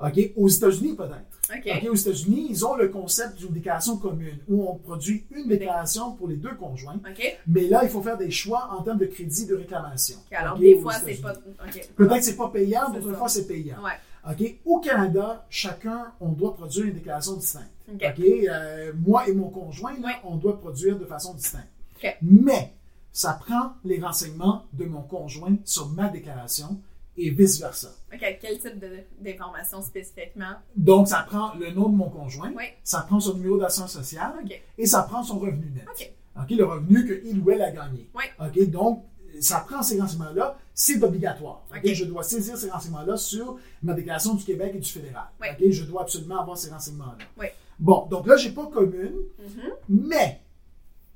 OK? 0.00 0.32
Aux 0.36 0.48
États-Unis, 0.48 0.94
peut-être. 0.94 1.37
OK. 1.50 1.70
OK, 1.82 1.88
aux 1.90 1.94
États-Unis, 1.94 2.46
ils 2.50 2.66
ont 2.66 2.76
le 2.76 2.88
concept 2.88 3.38
d'une 3.38 3.52
déclaration 3.52 3.96
commune 3.96 4.38
où 4.48 4.68
on 4.68 4.74
produit 4.76 5.24
une 5.34 5.48
déclaration 5.48 6.12
pour 6.12 6.28
les 6.28 6.36
deux 6.36 6.54
conjoints. 6.54 7.00
OK. 7.08 7.38
Mais 7.46 7.62
là, 7.68 7.80
il 7.84 7.88
faut 7.88 8.02
faire 8.02 8.18
des 8.18 8.30
choix 8.30 8.68
en 8.76 8.82
termes 8.82 8.98
de 8.98 9.06
crédit 9.06 9.46
de 9.46 9.54
réclamation. 9.54 10.18
OK, 10.30 10.36
Alors, 10.36 10.58
des 10.58 10.78
fois, 10.78 10.94
c'est 10.94 11.20
pas. 11.20 11.32
OK. 11.32 11.88
Peut-être 11.96 12.16
que 12.18 12.22
c'est 12.24 12.36
pas 12.36 12.48
payant, 12.48 12.92
C'est 12.92 13.00
d'autres 13.00 13.16
fois 13.16 13.28
c'est 13.28 13.46
payant. 13.46 13.76
Ouais. 13.82 13.92
OK? 14.30 14.58
Au 14.66 14.80
Canada, 14.80 15.46
chacun, 15.48 16.12
on 16.20 16.30
doit 16.32 16.54
produire 16.54 16.86
une 16.86 16.94
déclaration 16.94 17.34
distincte. 17.36 17.70
OK. 17.92 18.02
OK? 18.04 18.24
Euh, 18.24 18.92
moi 19.06 19.28
et 19.28 19.32
mon 19.32 19.48
conjoint, 19.48 19.92
là, 19.94 19.98
Oui. 20.04 20.12
on 20.24 20.36
doit 20.36 20.58
produire 20.60 20.98
de 20.98 21.04
façon 21.06 21.34
distincte. 21.34 21.68
OK. 21.96 22.16
Mais 22.22 22.74
ça 23.12 23.32
prend 23.32 23.72
les 23.84 23.98
renseignements 24.00 24.64
de 24.74 24.84
mon 24.84 25.00
conjoint 25.02 25.56
sur 25.64 25.88
ma 25.88 26.08
déclaration 26.08 26.80
et 27.18 27.30
vice-versa. 27.30 27.88
OK. 28.12 28.38
Quel 28.40 28.58
type 28.58 28.82
d'informations 29.20 29.82
spécifiquement? 29.82 30.52
Donc, 30.76 31.08
ça 31.08 31.24
prend 31.26 31.54
le 31.54 31.70
nom 31.72 31.88
de 31.88 31.96
mon 31.96 32.08
conjoint, 32.08 32.52
Oui. 32.56 32.64
ça 32.84 33.00
prend 33.02 33.20
son 33.20 33.34
numéro 33.34 33.58
d'assurance 33.58 33.92
sociale 33.92 34.32
OK. 34.44 34.60
et 34.78 34.86
ça 34.86 35.02
prend 35.02 35.22
son 35.22 35.38
revenu 35.38 35.70
net. 35.74 35.84
OK. 35.88 36.12
OK, 36.40 36.50
le 36.50 36.64
revenu 36.64 37.04
qu'il 37.22 37.40
ou 37.40 37.50
elle 37.50 37.62
a 37.62 37.70
gagné. 37.72 38.08
Oui. 38.14 38.24
OK, 38.40 38.70
donc, 38.70 39.04
ça 39.40 39.64
prend 39.68 39.82
ces 39.82 40.00
renseignements-là, 40.00 40.56
c'est 40.72 41.02
obligatoire. 41.02 41.62
OK, 41.70 41.92
je 41.92 42.04
dois 42.04 42.22
saisir 42.22 42.56
ces 42.56 42.70
renseignements-là 42.70 43.16
sur 43.16 43.58
ma 43.82 43.92
déclaration 43.94 44.34
du 44.34 44.44
Québec 44.44 44.72
et 44.74 44.78
du 44.78 44.88
fédéral. 44.90 45.24
Oui. 45.40 45.48
OK, 45.52 45.70
je 45.70 45.84
dois 45.84 46.02
absolument 46.02 46.40
avoir 46.40 46.56
ces 46.56 46.70
renseignements-là. 46.70 47.24
Oui. 47.38 47.46
Bon, 47.78 48.06
donc 48.10 48.26
là, 48.26 48.36
j'ai 48.36 48.50
pas 48.50 48.66
commune, 48.66 49.14
Mhm. 49.38 49.70
mais 49.88 50.40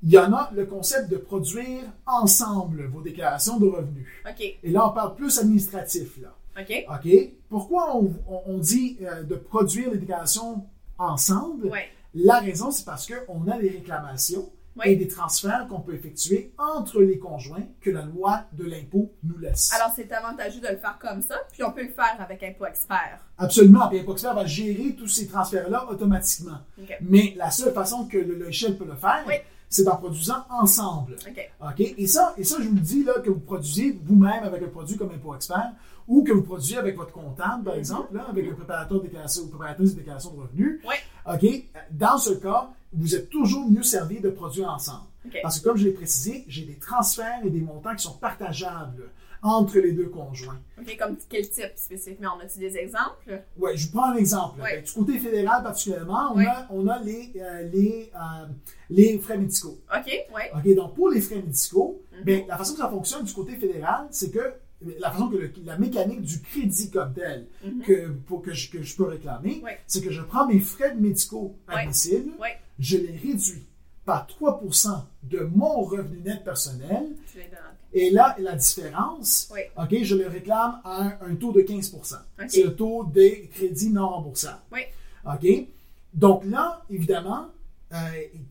il 0.03 0.11
y 0.11 0.17
en 0.17 0.33
a 0.33 0.51
le 0.53 0.65
concept 0.65 1.09
de 1.09 1.17
produire 1.17 1.83
ensemble 2.05 2.87
vos 2.87 3.01
déclarations 3.01 3.57
de 3.57 3.67
revenus. 3.67 4.07
OK. 4.29 4.41
Et 4.41 4.69
là, 4.69 4.89
on 4.89 4.91
parle 4.91 5.15
plus 5.15 5.39
administratif, 5.39 6.19
là. 6.21 6.35
OK. 6.59 6.85
OK? 6.89 7.29
Pourquoi 7.49 7.95
on, 7.95 8.57
dit 8.57 8.97
euh, 9.01 9.23
de 9.23 9.35
produire 9.35 9.91
les 9.91 9.97
déclarations 9.97 10.65
ensemble? 10.97 11.67
Ouais. 11.67 11.87
La 12.13 12.39
raison, 12.39 12.69
c'est 12.69 12.85
parce 12.85 13.07
qu'on 13.07 13.47
a 13.47 13.57
des 13.57 13.69
réclamations 13.69 14.51
et 14.83 14.95
des 14.95 15.07
transferts 15.07 15.67
qu'on 15.69 15.79
peut 15.79 15.93
effectuer 15.93 16.51
entre 16.57 17.01
les 17.01 17.19
conjoints 17.19 17.65
que 17.79 17.91
la 17.91 18.01
loi 18.01 18.45
de 18.53 18.65
l'impôt 18.65 19.13
nous 19.23 19.37
laisse. 19.37 19.71
Alors, 19.73 19.93
c'est 19.95 20.11
avantageux 20.11 20.59
de 20.59 20.67
le 20.67 20.77
faire 20.77 20.97
comme 20.99 21.21
ça, 21.21 21.35
puis 21.51 21.63
on 21.63 21.71
peut 21.71 21.83
le 21.83 21.91
faire 21.91 22.15
avec 22.19 22.41
Impôt 22.43 22.65
Expert. 22.65 23.19
Absolument. 23.37 23.87
Puis 23.87 23.99
Impoxpert 23.99 24.33
va 24.33 24.45
gérer 24.45 24.95
tous 24.95 25.07
ces 25.07 25.27
transferts-là 25.27 25.87
automatiquement. 25.89 26.59
OK. 26.81 26.97
Mais 27.01 27.33
la 27.37 27.51
seule 27.51 27.73
façon 27.73 28.07
que 28.07 28.17
le 28.17 28.35
logiciel 28.35 28.77
peut 28.77 28.85
le 28.85 28.95
faire, 28.95 29.23
Oui. 29.27 29.35
C'est 29.73 29.87
en 29.87 29.95
produisant 29.97 30.43
ensemble. 30.49 31.15
OK? 31.61 31.79
Et 31.97 32.07
ça, 32.07 32.33
et 32.37 32.43
ça, 32.43 32.57
je 32.61 32.67
vous 32.69 32.75
le 32.75 32.81
dis, 32.81 33.03
là, 33.03 33.13
que 33.23 33.29
vous 33.29 33.39
produisez 33.39 33.99
vous-même 34.05 34.43
avec 34.43 34.61
un 34.63 34.67
produit 34.67 34.97
comme 34.97 35.09
Impôt 35.11 35.33
Expert 35.35 35.71
ou 36.07 36.23
que 36.23 36.31
vous 36.31 36.43
produisez 36.43 36.77
avec 36.77 36.95
votre 36.95 37.11
comptable, 37.11 37.63
par 37.63 37.73
Mhm. 37.73 37.79
exemple, 37.79 38.15
là, 38.15 38.25
avec 38.29 38.49
un 38.49 38.53
préparateur 38.53 38.99
de 38.99 39.03
déclaration 39.07 39.43
ou 39.43 39.47
préparatrice 39.47 39.91
de 39.93 39.99
déclaration 39.99 40.31
de 40.33 40.41
revenus. 40.41 40.79
Oui. 40.87 40.95
OK? 41.33 41.65
Dans 41.91 42.17
ce 42.17 42.33
cas, 42.33 42.69
vous 42.93 43.15
êtes 43.15 43.29
toujours 43.29 43.69
mieux 43.69 43.83
servi 43.83 44.19
de 44.19 44.29
produire 44.29 44.69
ensemble. 44.69 45.05
Parce 45.41 45.59
que, 45.59 45.63
comme 45.69 45.77
je 45.77 45.85
l'ai 45.85 45.93
précisé, 45.93 46.43
j'ai 46.49 46.65
des 46.65 46.75
transferts 46.77 47.39
et 47.45 47.49
des 47.49 47.61
montants 47.61 47.95
qui 47.95 48.03
sont 48.03 48.17
partageables 48.17 49.09
entre 49.43 49.77
les 49.79 49.91
deux 49.91 50.07
conjoints. 50.07 50.59
OK. 50.79 50.97
Comme 50.97 51.17
quel 51.29 51.47
type 51.49 51.71
spécifiquement? 51.75 52.29
On 52.37 52.43
a-tu 52.43 52.59
des 52.59 52.77
exemples? 52.77 53.43
Ouais, 53.57 53.75
je 53.77 53.85
vous 53.87 53.91
prends 53.91 54.11
un 54.11 54.15
exemple. 54.15 54.61
Ouais. 54.61 54.81
Du 54.81 54.91
côté 54.91 55.19
fédéral 55.19 55.61
particulièrement, 55.61 56.31
on 56.33 56.37
Ouais. 56.37 56.47
a, 56.47 56.67
on 56.71 56.87
a 56.87 56.99
les, 57.03 57.31
euh, 57.35 57.63
les, 57.63 58.09
euh, 58.15 58.45
les 58.89 59.19
frais 59.19 59.37
médicaux. 59.37 59.77
OK. 59.95 60.05
Ouais. 60.33 60.51
OK, 60.55 60.75
donc 60.75 60.95
pour 60.95 61.09
les 61.09 61.21
frais 61.21 61.35
médicaux, 61.35 62.01
ben, 62.23 62.45
la 62.47 62.57
façon 62.57 62.73
que 62.73 62.79
ça 62.79 62.89
fonctionne 62.89 63.23
du 63.25 63.33
côté 63.33 63.55
fédéral, 63.57 64.07
c'est 64.11 64.31
que 64.31 64.53
la 64.99 65.11
façon 65.11 65.29
que 65.29 65.35
le- 65.37 65.51
la 65.63 65.77
mécanique 65.77 66.21
du 66.21 66.41
crédit 66.41 66.89
comme 66.89 67.13
tel 67.13 67.47
Mhm. 67.63 67.81
que, 67.83 68.07
pour 68.27 68.41
que, 68.41 68.53
je, 68.53 68.69
que 68.69 68.81
je 68.81 68.95
peux 68.95 69.03
réclamer, 69.05 69.61
Ouais. 69.63 69.77
c'est 69.87 70.01
que 70.03 70.11
je 70.11 70.21
prends 70.21 70.47
mes 70.47 70.59
frais 70.59 70.95
médicaux 70.95 71.55
admissibles, 71.67 72.31
Ouais. 72.39 72.57
je 72.79 72.97
les 72.97 73.15
réduis 73.17 73.65
par 74.05 74.27
3% 74.27 74.87
de 75.23 75.39
mon 75.55 75.81
revenu 75.83 76.19
net 76.19 76.43
personnel, 76.43 77.07
et 77.93 78.09
là, 78.09 78.35
la 78.39 78.55
différence, 78.55 79.49
Oui. 79.53 79.61
OK, 79.77 80.03
je 80.03 80.15
le 80.15 80.27
réclame 80.27 80.79
à 80.83 81.03
un, 81.03 81.17
un 81.31 81.35
taux 81.35 81.51
de 81.51 81.61
15 81.61 81.93
OK. 81.95 82.45
C'est 82.49 82.63
le 82.63 82.75
taux 82.75 83.03
des 83.05 83.47
crédits 83.53 83.89
non 83.91 84.09
remboursables. 84.09 84.61
Oui. 84.71 84.81
OK? 85.25 85.67
Donc 86.13 86.43
là, 86.45 86.81
évidemment, 86.89 87.47
euh, 87.93 87.95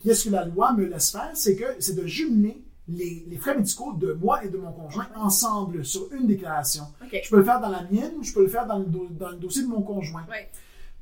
qu'est-ce 0.01 0.25
que 0.25 0.29
la 0.29 0.45
loi 0.45 0.73
me 0.73 0.85
laisse 0.85 1.11
faire? 1.11 1.31
C'est 1.33 1.55
que 1.55 1.65
c'est 1.79 1.95
de 1.95 2.05
jumeler 2.07 2.61
les, 2.87 3.25
les 3.27 3.37
frais 3.37 3.55
médicaux 3.55 3.93
de 3.93 4.13
moi 4.13 4.43
et 4.43 4.49
de 4.49 4.57
mon 4.57 4.71
conjoint 4.71 5.07
ensemble 5.15 5.85
sur 5.85 6.11
une 6.13 6.25
déclaration. 6.27 6.83
Je 7.25 7.29
peux 7.29 7.37
le 7.37 7.43
faire 7.43 7.59
dans 7.61 7.69
la 7.69 7.83
mienne 7.91 8.13
ou 8.19 8.23
je 8.23 8.33
peux 8.33 8.41
le 8.43 8.49
faire 8.49 8.65
dans 8.65 8.79
le, 8.79 8.85
do- 8.85 9.07
dans 9.11 9.29
le 9.29 9.37
dossier 9.37 9.63
de 9.63 9.67
mon 9.67 9.81
conjoint. 9.81 10.25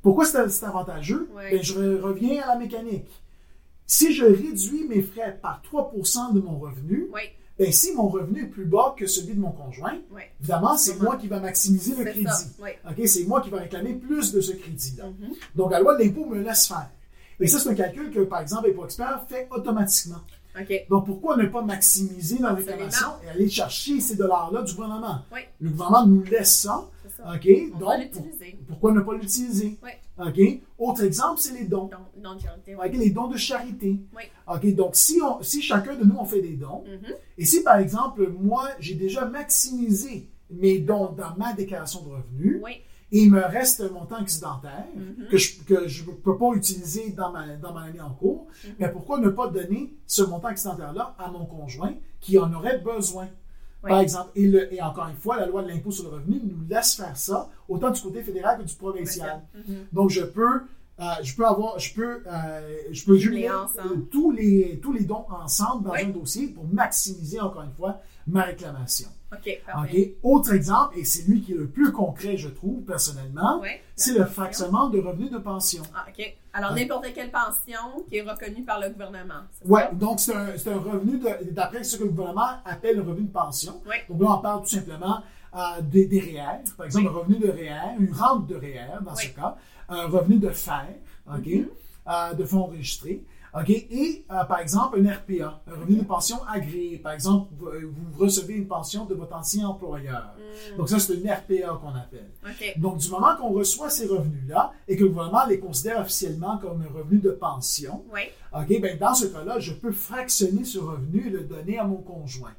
Pourquoi 0.02 0.24
c'est 0.24 0.64
avantageux? 0.64 1.28
Ben, 1.52 1.62
je 1.62 1.74
re- 1.74 2.00
reviens 2.00 2.42
à 2.42 2.48
la 2.54 2.56
mécanique. 2.56 3.08
Si 3.86 4.12
je 4.14 4.24
réduis 4.24 4.86
mes 4.88 5.02
frais 5.02 5.38
par 5.42 5.60
3% 5.70 6.32
de 6.32 6.40
mon 6.40 6.58
revenu, 6.58 7.08
Oui. 7.12 7.20
ben, 7.58 7.70
si 7.72 7.94
mon 7.94 8.08
revenu 8.08 8.42
est 8.44 8.46
plus 8.46 8.64
bas 8.64 8.94
que 8.96 9.06
celui 9.06 9.34
de 9.34 9.40
mon 9.40 9.50
conjoint, 9.52 9.98
Oui. 10.14 10.22
évidemment, 10.40 10.76
c'est 10.76 10.98
moi 11.00 11.16
qui 11.16 11.28
va 11.28 11.40
maximiser 11.40 11.94
le 11.96 12.04
crédit. 12.04 12.26
Oui. 12.60 13.06
C'est 13.08 13.24
moi 13.24 13.40
qui 13.40 13.50
va 13.50 13.58
réclamer 13.58 13.94
plus 13.94 14.32
de 14.32 14.40
ce 14.40 14.52
crédit-là. 14.52 15.06
Mhm. 15.08 15.34
Donc, 15.56 15.70
la 15.72 15.80
loi 15.80 15.96
de 15.96 16.02
l'impôt 16.04 16.24
me 16.26 16.40
laisse 16.40 16.66
faire. 16.66 16.90
Et 17.40 17.46
ça, 17.48 17.58
c'est 17.58 17.70
un 17.70 17.74
calcul 17.74 18.10
que, 18.10 18.20
par 18.20 18.40
exemple, 18.40 18.68
Impôt 18.70 18.84
Expert 18.84 19.24
fait 19.28 19.48
automatiquement. 19.50 20.20
Donc, 20.90 21.06
pourquoi 21.06 21.36
ne 21.36 21.46
pas 21.46 21.62
maximiser 21.62 22.38
la 22.38 22.52
réclamation 22.52 23.08
et 23.24 23.30
aller 23.30 23.48
chercher 23.48 24.00
ces 24.00 24.16
dollars-là 24.16 24.62
du 24.62 24.74
gouvernement? 24.74 25.20
Oui. 25.32 25.40
Le 25.60 25.70
gouvernement 25.70 26.06
nous 26.06 26.22
laisse 26.24 26.60
ça. 26.60 26.88
Donc, 27.24 27.40
pour- 28.12 28.26
pourquoi 28.68 28.92
ne 28.92 29.00
pas 29.00 29.14
l'utiliser? 29.14 29.78
OK? 30.18 30.40
Autre 30.78 31.04
exemple, 31.04 31.40
c'est 31.40 31.54
les 31.54 31.64
dons. 31.64 31.86
De 31.86 32.40
charité. 32.40 32.76
Les 32.98 33.10
dons 33.10 33.28
de 33.28 33.36
charité. 33.36 33.98
Oui. 34.14 34.22
OK? 34.46 34.74
Donc, 34.74 34.94
si, 34.94 35.20
on, 35.22 35.42
si 35.42 35.62
chacun 35.62 35.96
de 35.96 36.04
nous, 36.04 36.16
on 36.18 36.24
fait 36.24 36.42
des 36.42 36.54
dons, 36.56 36.84
Mhm. 36.86 37.14
et 37.38 37.44
si, 37.46 37.62
par 37.62 37.76
exemple, 37.78 38.28
moi, 38.38 38.68
j'ai 38.78 38.94
déjà 38.94 39.24
maximisé 39.26 40.28
mes 40.50 40.78
dons 40.78 41.12
dans 41.12 41.34
ma 41.38 41.52
déclaration 41.54 42.02
de 42.02 42.10
revenus, 42.10 42.60
Oui. 42.62 42.72
et 43.10 43.20
il 43.22 43.30
me 43.30 43.40
reste 43.40 43.80
un 43.80 43.88
montant 43.88 44.18
excédentaire 44.20 44.84
Mhm. 44.94 45.28
que 45.30 45.36
je 45.38 45.62
que 45.64 45.88
je 45.88 46.04
peux 46.04 46.36
pas 46.36 46.52
utiliser 46.54 47.10
dans 47.10 47.32
ma, 47.32 47.56
dans 47.56 47.72
ma 47.72 47.82
année 47.84 48.00
en 48.00 48.12
cours, 48.12 48.46
Mhm. 48.64 48.70
mais 48.78 48.92
pourquoi 48.92 49.18
ne 49.18 49.30
pas 49.30 49.48
donner 49.48 49.94
ce 50.06 50.22
montant 50.22 50.50
excédentaire-là 50.50 51.14
à 51.18 51.30
mon 51.30 51.46
conjoint 51.46 51.94
qui 52.20 52.38
en 52.38 52.52
aurait 52.52 52.78
besoin? 52.78 53.28
Oui. 53.84 53.90
Par 53.90 54.00
exemple, 54.00 54.30
et, 54.36 54.46
le- 54.46 54.72
et 54.72 54.80
encore 54.80 55.08
une 55.08 55.16
fois, 55.16 55.36
la 55.38 55.46
loi 55.46 55.62
de 55.62 55.68
l'impôt 55.68 55.90
sur 55.90 56.04
le 56.04 56.10
revenu 56.16 56.40
nous 56.44 56.64
laisse 56.68 56.94
faire 56.94 57.16
ça, 57.16 57.48
autant 57.68 57.90
du 57.90 58.00
côté 58.00 58.22
fédéral 58.22 58.58
que 58.58 58.62
du 58.64 58.74
provincial. 58.74 59.42
Mhm. 59.56 59.74
Donc, 59.92 60.10
je 60.10 60.22
peux, 60.22 60.60
euh, 61.00 61.04
je 61.22 61.34
peux 61.34 61.44
avoir, 61.46 61.78
je 61.80 61.92
peux, 61.94 62.20
euh, 62.26 62.76
je 62.92 63.04
peux 63.04 63.16
jumeler 63.16 63.48
euh, 63.48 63.96
tous 64.10 64.30
les, 64.30 64.78
tous 64.82 64.92
les 64.92 65.04
dons 65.04 65.24
ensemble 65.30 65.84
dans 65.84 65.92
Oui. 65.92 66.02
un 66.04 66.10
dossier 66.10 66.46
pour 66.48 66.64
maximiser, 66.64 67.40
encore 67.40 67.62
une 67.62 67.72
fois, 67.72 68.00
ma 68.26 68.42
réclamation. 68.42 69.08
OK? 69.32 69.58
Autre 70.22 70.52
exemple, 70.52 70.98
et 70.98 71.04
c'est 71.04 71.22
lui 71.28 71.40
qui 71.40 71.52
est 71.52 71.56
le 71.56 71.66
plus 71.66 71.90
concret, 71.90 72.36
je 72.36 72.48
trouve, 72.48 72.82
personnellement, 72.82 73.60
Oui. 73.62 73.68
c'est 73.96 74.12
le 74.18 74.26
fractionnement 74.26 74.90
de 74.90 75.00
revenus 75.00 75.30
de 75.30 75.38
pension. 75.38 75.82
Ah, 75.94 76.04
OK. 76.08 76.36
Alors, 76.52 76.74
n'importe 76.74 77.06
quelle 77.14 77.30
pension 77.30 78.04
qui 78.10 78.16
est 78.18 78.22
reconnue 78.22 78.62
par 78.62 78.78
le 78.78 78.90
gouvernement. 78.90 79.42
ça? 79.66 79.90
donc 79.92 80.20
c'est 80.20 80.34
un, 80.34 80.78
revenu 80.78 81.18
de- 81.18 81.50
d'après 81.50 81.82
ce 81.82 81.96
que 81.96 82.04
le 82.04 82.10
gouvernement 82.10 82.58
appelle 82.66 82.96
le 82.96 83.02
revenu 83.02 83.26
de 83.26 83.32
pension. 83.32 83.80
Oui. 83.86 83.96
Donc 84.10 84.20
là, 84.20 84.36
on 84.38 84.42
parle 84.42 84.60
tout 84.62 84.68
simplement 84.68 85.22
euh, 85.54 85.80
des, 85.82 86.06
des 86.06 86.20
REER, 86.20 86.62
par 86.76 86.86
exemple, 86.86 87.06
Oui. 87.06 87.12
un 87.14 87.18
revenu 87.18 87.38
de 87.38 87.48
REER, 87.50 87.96
une 87.98 88.12
rente 88.12 88.46
de 88.46 88.56
REER 88.56 88.98
dans 89.02 89.14
ce 89.14 89.26
Oui. 89.28 89.32
cas, 89.34 89.56
un 89.88 90.06
revenu 90.08 90.38
de 90.38 90.50
fer, 90.50 90.88
OK, 91.26 91.46
Mhm. 91.46 91.66
euh, 92.08 92.34
de 92.34 92.44
fonds 92.44 92.64
enregistrés, 92.64 93.24
OK, 93.54 93.68
et 93.68 94.24
euh, 94.30 94.44
par 94.44 94.60
exemple 94.60 94.98
un 94.98 95.12
RPA, 95.12 95.60
un 95.66 95.80
revenu 95.80 95.98
de 95.98 96.04
pension 96.04 96.38
agréé. 96.48 96.96
Par 96.98 97.12
exemple, 97.12 97.52
vous, 97.58 97.66
euh, 97.66 97.92
vous 97.92 98.18
recevez 98.18 98.54
une 98.54 98.66
pension 98.66 99.04
de 99.04 99.14
votre 99.14 99.34
ancien 99.36 99.68
employeur. 99.68 100.34
Mm. 100.72 100.76
Donc 100.78 100.88
ça, 100.88 100.98
c'est 100.98 101.14
une 101.14 101.30
RPA 101.30 101.78
qu'on 101.80 101.94
appelle. 101.94 102.30
OK. 102.44 102.74
Donc, 102.78 102.96
du 102.98 103.10
moment 103.10 103.36
qu'on 103.36 103.50
reçoit 103.50 103.90
ces 103.90 104.06
revenus-là 104.06 104.72
et 104.88 104.96
que 104.96 105.02
le 105.02 105.10
gouvernement 105.10 105.44
les 105.46 105.60
considère 105.60 106.00
officiellement 106.00 106.56
comme 106.58 106.82
un 106.82 106.98
revenu 106.98 107.18
de 107.18 107.30
pension, 107.30 108.04
Oui. 108.12 108.22
OK, 108.54 108.80
ben 108.80 108.98
dans 108.98 109.14
ce 109.14 109.26
cas-là, 109.26 109.58
je 109.58 109.72
peux 109.72 109.92
fractionner 109.92 110.64
ce 110.64 110.78
revenu 110.78 111.26
et 111.26 111.30
le 111.30 111.44
donner 111.44 111.78
à 111.78 111.84
mon 111.84 111.96
conjoint. 111.96 112.52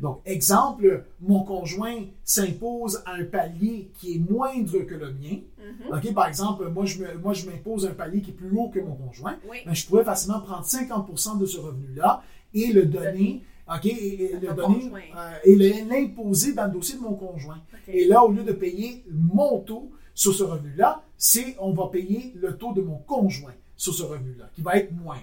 Donc, 0.00 0.20
exemple, 0.24 1.04
mon 1.20 1.42
conjoint 1.42 2.02
s'impose 2.24 3.02
à 3.06 3.14
un 3.14 3.24
palier 3.24 3.90
qui 3.98 4.14
est 4.14 4.18
moindre 4.18 4.78
que 4.80 4.94
le 4.94 5.12
mien. 5.12 5.38
Mhm. 5.58 6.14
Par 6.14 6.28
exemple, 6.28 6.68
moi, 6.68 6.84
je 6.84 6.98
me- 6.98 7.18
moi, 7.18 7.32
je 7.34 7.46
m'impose 7.46 7.86
un 7.86 7.94
palier 7.94 8.20
qui 8.20 8.30
est 8.30 8.34
plus 8.34 8.50
haut 8.56 8.68
que 8.68 8.78
mon 8.80 8.94
conjoint. 8.94 9.36
Oui. 9.50 9.58
Ben, 9.66 9.74
je 9.74 9.86
pourrais 9.86 10.04
facilement 10.04 10.40
prendre 10.40 10.64
50% 10.64 11.36
de 11.36 11.46
ce 11.46 11.58
revenu-là 11.58 12.22
et 12.54 12.72
le 12.72 12.86
donner, 12.86 13.42
OK, 13.68 13.86
et, 13.86 14.30
le 14.40 14.54
donner, 14.54 14.90
euh, 15.16 15.30
et 15.44 15.56
l'imposer 15.84 16.52
dans 16.54 16.66
le 16.66 16.72
dossier 16.72 16.96
de 16.96 17.02
mon 17.02 17.14
conjoint. 17.14 17.58
Et 17.88 18.04
là, 18.06 18.24
au 18.24 18.30
lieu 18.32 18.42
de 18.44 18.52
payer 18.52 19.04
mon 19.10 19.60
taux 19.60 19.90
sur 20.14 20.34
ce 20.34 20.42
revenu-là, 20.42 21.02
c'est 21.16 21.56
on 21.58 21.72
va 21.72 21.88
payer 21.88 22.32
le 22.36 22.56
taux 22.56 22.72
de 22.72 22.80
mon 22.82 22.98
conjoint 22.98 23.52
sur 23.76 23.94
ce 23.94 24.02
revenu-là, 24.02 24.48
qui 24.54 24.62
va 24.62 24.76
être 24.76 24.92
moindre. 24.92 25.22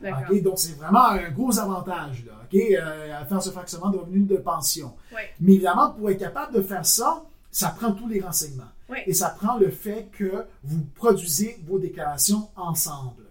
D'accord. 0.00 0.22
OK? 0.30 0.42
Donc, 0.42 0.58
c'est 0.58 0.76
vraiment 0.76 1.06
un 1.10 1.30
gros 1.30 1.58
avantage 1.58 2.24
là, 2.26 2.32
OK? 2.44 2.54
euh, 2.58 3.20
à 3.20 3.24
faire 3.26 3.42
ce 3.42 3.50
fractionnement 3.50 3.90
de 3.90 3.98
revenus 3.98 4.26
de 4.26 4.36
pension. 4.36 4.94
Oui. 5.12 5.20
Mais 5.40 5.54
évidemment, 5.54 5.90
pour 5.90 6.10
être 6.10 6.18
capable 6.18 6.54
de 6.54 6.62
faire 6.62 6.86
ça, 6.86 7.22
ça 7.50 7.68
prend 7.70 7.92
tous 7.92 8.08
les 8.08 8.20
renseignements. 8.20 8.64
Oui. 8.88 8.98
Et 9.06 9.12
ça 9.14 9.30
prend 9.30 9.56
le 9.58 9.70
fait 9.70 10.08
que 10.16 10.44
vous 10.64 10.80
produisez 10.94 11.60
vos 11.66 11.78
déclarations 11.78 12.48
ensemble. 12.56 13.24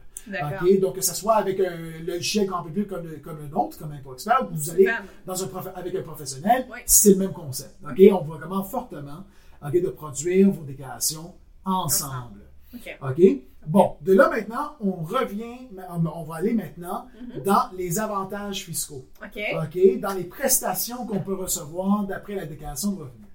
Donc, 0.80 0.96
que 0.96 1.02
ce 1.02 1.16
soit 1.16 1.36
avec 1.36 1.60
un 1.60 2.04
logiciel 2.06 2.46
grand 2.46 2.62
public 2.64 2.88
comme, 2.88 3.04
le- 3.08 3.18
comme 3.18 3.40
le 3.40 3.48
nôtre, 3.48 3.78
comme 3.80 3.92
Impôt 3.92 4.14
Expert, 4.14 4.48
ou 4.52 4.56
vous 4.56 4.70
allez 4.70 4.88
dans 5.26 5.44
un 5.44 5.48
prof- 5.48 5.72
avec 5.76 5.96
un 5.96 6.04
professionnel, 6.04 6.68
Oui. 6.72 6.80
c'est 6.86 7.12
le 7.12 7.16
même 7.16 7.34
concept. 7.34 7.76
On 7.84 8.22
vous 8.24 8.34
recommande 8.34 8.66
fortement 8.68 9.24
de 9.64 9.90
produire 9.90 10.52
vos 10.52 10.64
déclarations 10.64 11.34
ensemble. 11.66 12.42
OK. 12.74 12.98
OK? 13.02 13.22
Bon, 13.68 13.98
de 14.02 14.14
là 14.14 14.30
maintenant, 14.30 14.76
on 14.80 14.92
revient, 15.04 15.68
on 16.16 16.24
va 16.24 16.36
aller 16.36 16.54
maintenant 16.54 17.08
Mhm. 17.36 17.44
dans 17.44 17.70
les 17.76 18.00
avantages 18.00 18.64
fiscaux. 18.66 19.06
OK. 19.24 19.40
OK? 19.64 20.00
Dans 20.00 20.14
les 20.14 20.24
prestations 20.24 21.06
qu'on 21.06 21.20
peut 21.20 21.34
recevoir 21.36 22.04
d'après 22.06 22.36
la 22.36 22.46
déclaration 22.46 22.92
de 22.92 23.00
revenus. 23.02 23.26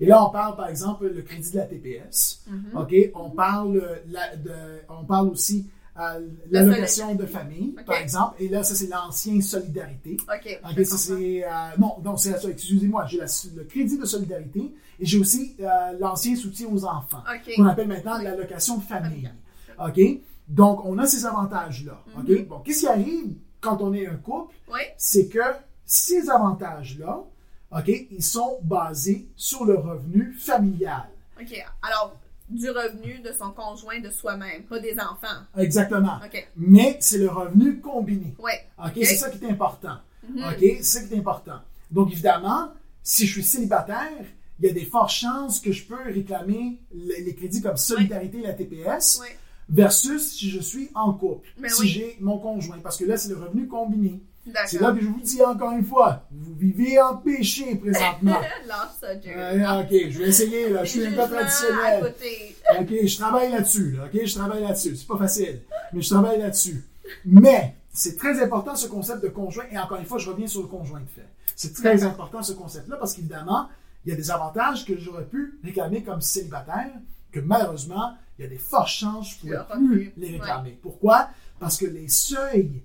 Et 0.00 0.06
là, 0.06 0.24
on 0.26 0.30
parle 0.30 0.56
par 0.56 0.68
exemple 0.68 1.06
le 1.08 1.22
crédit 1.22 1.52
de 1.52 1.56
la 1.58 1.64
TPS. 1.66 2.44
Mhm. 2.48 2.78
OK? 2.80 2.94
On 3.14 3.30
parle, 3.30 3.76
euh, 3.76 3.96
la- 4.08 4.36
de, 4.36 4.50
on 4.88 5.04
parle 5.04 5.28
aussi 5.28 5.66
La 5.94 6.18
l'allocation 6.50 7.14
de 7.14 7.26
famille, 7.26 7.74
par 7.86 7.96
exemple. 7.96 8.36
Et 8.42 8.48
là, 8.48 8.62
ça, 8.62 8.74
c'est 8.74 8.86
l'ancien 8.86 9.40
solidarité. 9.42 10.16
OK. 10.22 10.60
OK, 10.64 10.74
je 10.78 10.82
ça 10.84 10.96
c'est. 10.96 11.44
euh, 11.44 11.48
non, 11.78 11.96
non, 12.02 12.16
c'est 12.16 12.38
ça. 12.38 12.48
Excusez-moi, 12.48 13.04
j'ai 13.06 13.18
la- 13.18 13.26
le 13.56 13.64
crédit 13.64 13.98
de 13.98 14.06
solidarité 14.06 14.74
et 14.98 15.04
j'ai 15.06 15.18
aussi 15.18 15.54
euh, 15.60 15.66
l'ancien 16.00 16.34
soutien 16.34 16.68
aux 16.68 16.84
enfants, 16.86 17.22
OK. 17.30 17.54
qu'on 17.56 17.66
appelle 17.66 17.88
maintenant 17.88 18.16
l'allocation 18.18 18.78
de 18.78 18.82
famille. 18.84 19.30
OK? 19.78 20.00
Donc, 20.48 20.84
on 20.84 20.96
a 20.98 21.06
ces 21.06 21.26
avantages-là. 21.26 22.02
OK? 22.18 22.28
Mhm. 22.28 22.44
Bon, 22.46 22.58
qu'est-ce 22.60 22.80
qui 22.80 22.86
arrive 22.88 23.34
quand 23.60 23.80
on 23.82 23.92
est 23.92 24.06
un 24.06 24.16
couple? 24.16 24.54
Oui. 24.72 24.80
C'est 24.96 25.28
que 25.28 25.40
ces 25.84 26.30
avantages-là, 26.30 27.22
OK, 27.70 27.88
ils 28.10 28.22
sont 28.22 28.58
basés 28.62 29.28
sur 29.36 29.64
le 29.64 29.76
revenu 29.76 30.32
familial. 30.38 31.08
OK. 31.40 31.64
Alors, 31.82 32.16
du 32.52 32.70
revenu 32.70 33.20
de 33.20 33.32
son 33.32 33.50
conjoint 33.50 34.00
de 34.00 34.10
soi-même, 34.10 34.62
pas 34.64 34.78
des 34.78 34.94
enfants. 34.94 35.42
Exactement. 35.56 36.20
Mais 36.56 36.96
c'est 37.00 37.18
le 37.18 37.28
revenu 37.28 37.80
combiné. 37.80 38.34
Oui. 38.38 38.52
OK? 38.78 38.92
C'est 38.96 39.16
ça 39.16 39.30
qui 39.30 39.44
est 39.44 39.48
important. 39.48 39.96
Mhm. 40.28 40.44
OK? 40.44 40.58
C'est 40.60 40.82
ça 40.82 41.02
qui 41.02 41.14
est 41.14 41.18
important. 41.18 41.60
Donc, 41.90 42.12
évidemment, 42.12 42.70
si 43.02 43.26
je 43.26 43.32
suis 43.32 43.44
célibataire, 43.44 44.24
il 44.60 44.66
y 44.66 44.70
a 44.70 44.72
des 44.72 44.84
fortes 44.84 45.10
chances 45.10 45.60
que 45.60 45.72
je 45.72 45.84
peux 45.84 46.02
réclamer 46.04 46.78
les, 46.94 47.34
crédits 47.34 47.60
comme 47.60 47.76
Solidarité 47.76 48.38
et 48.38 48.42
la 48.42 48.52
TPS 48.52 49.18
Oui. 49.20 49.28
versus 49.68 50.32
si 50.32 50.50
je 50.50 50.60
suis 50.60 50.90
en 50.94 51.12
couple, 51.12 51.48
Mais 51.58 51.68
si 51.68 51.82
oui. 51.82 51.88
j'ai 51.88 52.16
mon 52.20 52.38
conjoint, 52.38 52.78
parce 52.78 52.96
que 52.96 53.04
là, 53.04 53.16
c'est 53.16 53.30
le 53.30 53.38
revenu 53.38 53.66
combiné. 53.66 54.22
C'est 54.66 54.80
là 54.80 54.92
que 54.92 55.00
je 55.00 55.06
vous 55.06 55.20
dis 55.20 55.42
encore 55.42 55.72
une 55.72 55.84
fois, 55.84 56.26
vous 56.30 56.54
vivez 56.54 57.00
en 57.00 57.16
péché 57.16 57.76
présentement. 57.76 58.40
Ça. 59.00 59.08
Euh, 59.08 59.80
OK, 59.82 59.90
je 60.10 60.18
vais 60.18 60.28
essayer, 60.28 60.68
là. 60.70 60.84
Je 60.84 60.90
suis 60.90 61.06
un 61.06 61.12
peu 61.12 61.20
à 61.22 61.28
traditionnel. 61.28 62.00
côté. 62.00 62.56
OK, 62.80 63.06
je 63.06 63.16
travaille 63.18 63.52
là-dessus, 63.52 63.92
là. 63.92 64.04
OK, 64.06 64.24
je 64.24 64.34
travaille 64.34 64.62
là-dessus. 64.62 64.96
C'est 64.96 65.06
pas 65.06 65.18
facile, 65.18 65.60
mais 65.92 66.02
je 66.02 66.08
travaille 66.08 66.40
là-dessus. 66.40 66.84
Mais 67.24 67.76
c'est 67.92 68.16
très 68.16 68.42
important 68.42 68.74
ce 68.74 68.88
concept 68.88 69.22
de 69.22 69.28
conjoint. 69.28 69.64
Et 69.70 69.78
encore 69.78 69.98
une 69.98 70.06
fois, 70.06 70.18
je 70.18 70.30
reviens 70.30 70.46
sur 70.46 70.62
le 70.62 70.68
conjoint 70.68 71.00
de 71.00 71.08
fait. 71.08 71.28
C'est 71.54 71.74
très 71.74 72.02
important 72.02 72.42
ce 72.42 72.52
concept-là 72.52 72.96
parce 72.96 73.14
qu'évidemment, 73.14 73.68
il 74.04 74.10
y 74.10 74.12
a 74.12 74.16
des 74.16 74.30
avantages 74.30 74.84
que 74.84 74.96
j'aurais 74.98 75.26
pu 75.26 75.58
réclamer 75.62 76.02
comme 76.02 76.20
célibataire 76.20 76.90
que 77.30 77.40
malheureusement, 77.40 78.14
il 78.38 78.42
y 78.42 78.46
a 78.46 78.48
des 78.48 78.58
fortes 78.58 78.88
chances 78.88 79.34
que 79.34 79.48
je 79.48 79.52
ne 79.54 79.58
pourrais 79.58 79.78
plus. 79.78 80.12
les 80.16 80.30
réclamer. 80.32 80.78
Pourquoi? 80.82 81.28
Parce 81.60 81.78
que 81.78 81.86
les 81.86 82.08
seuils 82.08 82.82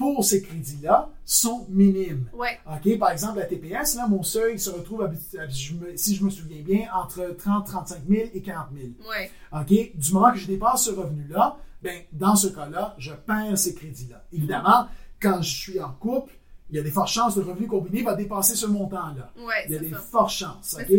pour 0.00 0.24
ces 0.24 0.40
crédits-là 0.40 1.10
sont 1.26 1.66
minimes. 1.68 2.24
Ouais. 2.32 2.58
OK, 2.66 2.98
par 2.98 3.10
exemple, 3.10 3.38
la 3.38 3.44
TPS, 3.44 3.96
là, 3.96 4.06
mon 4.08 4.22
seuil 4.22 4.58
se 4.58 4.70
retrouve, 4.70 5.02
habi- 5.02 5.50
je 5.50 5.74
me- 5.74 5.94
si 5.94 6.16
je 6.16 6.24
me 6.24 6.30
souviens 6.30 6.62
bien, 6.62 6.88
entre 6.94 7.36
30, 7.36 7.66
35 7.66 7.98
000 8.08 8.28
et 8.32 8.40
40 8.40 8.68
000. 8.74 8.88
Ouais. 9.08 9.30
OK? 9.52 9.92
Du 9.94 10.12
moment 10.14 10.32
que 10.32 10.38
je 10.38 10.46
dépasse 10.46 10.84
ce 10.84 10.90
revenu-là, 10.90 11.58
ben, 11.82 12.00
dans 12.12 12.34
ce 12.34 12.48
cas-là, 12.48 12.94
je 12.96 13.12
perds 13.12 13.58
ces 13.58 13.74
crédits-là. 13.74 14.24
Évidemment, 14.32 14.86
quand 15.20 15.42
je 15.42 15.54
suis 15.54 15.78
en 15.80 15.92
couple, 15.92 16.32
il 16.70 16.76
y 16.76 16.78
a 16.78 16.82
des 16.82 16.90
fortes 16.90 17.08
chances 17.10 17.34
que 17.34 17.40
le 17.40 17.46
revenu 17.46 17.66
combiné 17.66 18.02
va 18.02 18.14
dépasser 18.14 18.54
ce 18.56 18.66
montant-là. 18.66 19.32
Ouais, 19.44 19.66
Il 19.68 19.72
y 19.74 19.76
a 19.76 19.80
des 19.80 19.90
ça. 19.90 19.98
fortes 19.98 20.30
chances. 20.32 20.76
OK? 20.80 20.90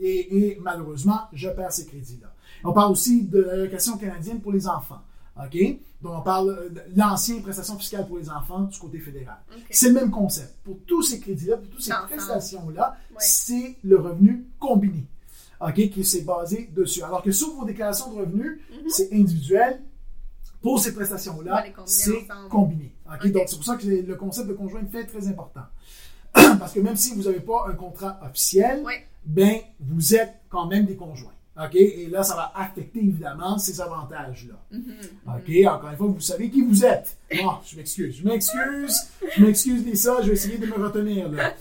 et 0.00 0.58
malheureusement, 0.60 1.20
je 1.32 1.48
perds 1.48 1.72
ces 1.72 1.86
crédits-là. 1.86 2.28
On 2.64 2.72
parle 2.72 2.92
aussi 2.92 3.22
de 3.24 3.40
l'allocation 3.42 3.96
canadienne 3.98 4.40
pour 4.40 4.52
les 4.52 4.66
enfants. 4.68 5.00
OK? 5.36 5.56
Donc, 6.02 6.12
on 6.18 6.20
parle 6.22 6.50
euh, 6.50 6.68
de 6.68 6.80
l'ancienne 6.96 7.42
prestation 7.42 7.78
fiscale 7.78 8.06
pour 8.06 8.18
les 8.18 8.28
enfants 8.30 8.60
du 8.60 8.78
côté 8.78 8.98
fédéral. 8.98 9.36
OK. 9.56 9.62
C'est 9.70 9.88
le 9.88 9.94
même 9.94 10.10
concept. 10.10 10.54
Pour 10.64 10.76
tous 10.86 11.02
ces 11.02 11.18
crédits-là, 11.20 11.56
pour 11.56 11.68
toutes 11.70 11.82
ces 11.82 11.92
prestations-là, 12.08 12.96
c'est 13.18 13.76
le 13.82 13.98
revenu 13.98 14.44
combiné. 14.58 15.06
OK? 15.60 15.74
Qui 15.90 16.04
s'est 16.04 16.22
basé 16.22 16.70
dessus. 16.74 17.02
Alors 17.02 17.22
que 17.22 17.32
sur 17.32 17.54
vos 17.54 17.64
déclarations 17.64 18.12
de 18.12 18.20
revenus, 18.20 18.60
Mhm. 18.70 18.88
c'est 18.88 19.12
individuel. 19.12 19.80
Pour 20.60 20.78
ces 20.80 20.94
prestations-là, 20.94 21.64
c'est 21.84 22.26
combiné. 22.50 22.94
Donc, 23.32 23.44
c'est 23.48 23.56
pour 23.56 23.64
ça 23.64 23.76
que 23.76 23.86
le 23.86 24.14
concept 24.14 24.48
de 24.48 24.54
conjoint 24.54 24.82
fait 24.90 25.00
est 25.00 25.06
très 25.06 25.28
important. 25.28 25.60
Parce 26.32 26.72
que 26.72 26.80
même 26.80 26.96
si 26.96 27.14
vous 27.14 27.22
n'avez 27.24 27.40
pas 27.40 27.66
un 27.68 27.74
contrat 27.74 28.18
officiel, 28.22 28.82
ben, 29.26 29.58
vous 29.80 30.14
êtes 30.14 30.34
quand 30.48 30.66
même 30.66 30.86
des 30.86 30.96
conjoints. 30.96 31.32
OK? 31.56 31.74
Et 31.76 32.08
là, 32.10 32.24
ça 32.24 32.34
va 32.34 32.50
affecter 32.56 32.98
évidemment 32.98 33.58
ces 33.58 33.80
avantages-là. 33.80 34.54
Mhm. 34.72 34.94
OK? 35.28 35.66
Encore 35.72 35.90
une 35.90 35.96
fois, 35.96 36.06
vous 36.08 36.20
savez 36.20 36.50
qui 36.50 36.62
vous 36.62 36.84
êtes. 36.84 37.16
Bon, 37.36 37.52
je 37.64 37.76
m'excuse. 37.76 38.16
Je 38.20 38.26
m'excuse. 38.28 38.96
Je 39.36 39.44
m'excuse, 39.44 39.84
Lisa. 39.86 40.16
Je 40.22 40.26
vais 40.28 40.32
essayer 40.32 40.58
de 40.58 40.66
me 40.66 40.74
retenir, 40.84 41.28
là. 41.30 41.52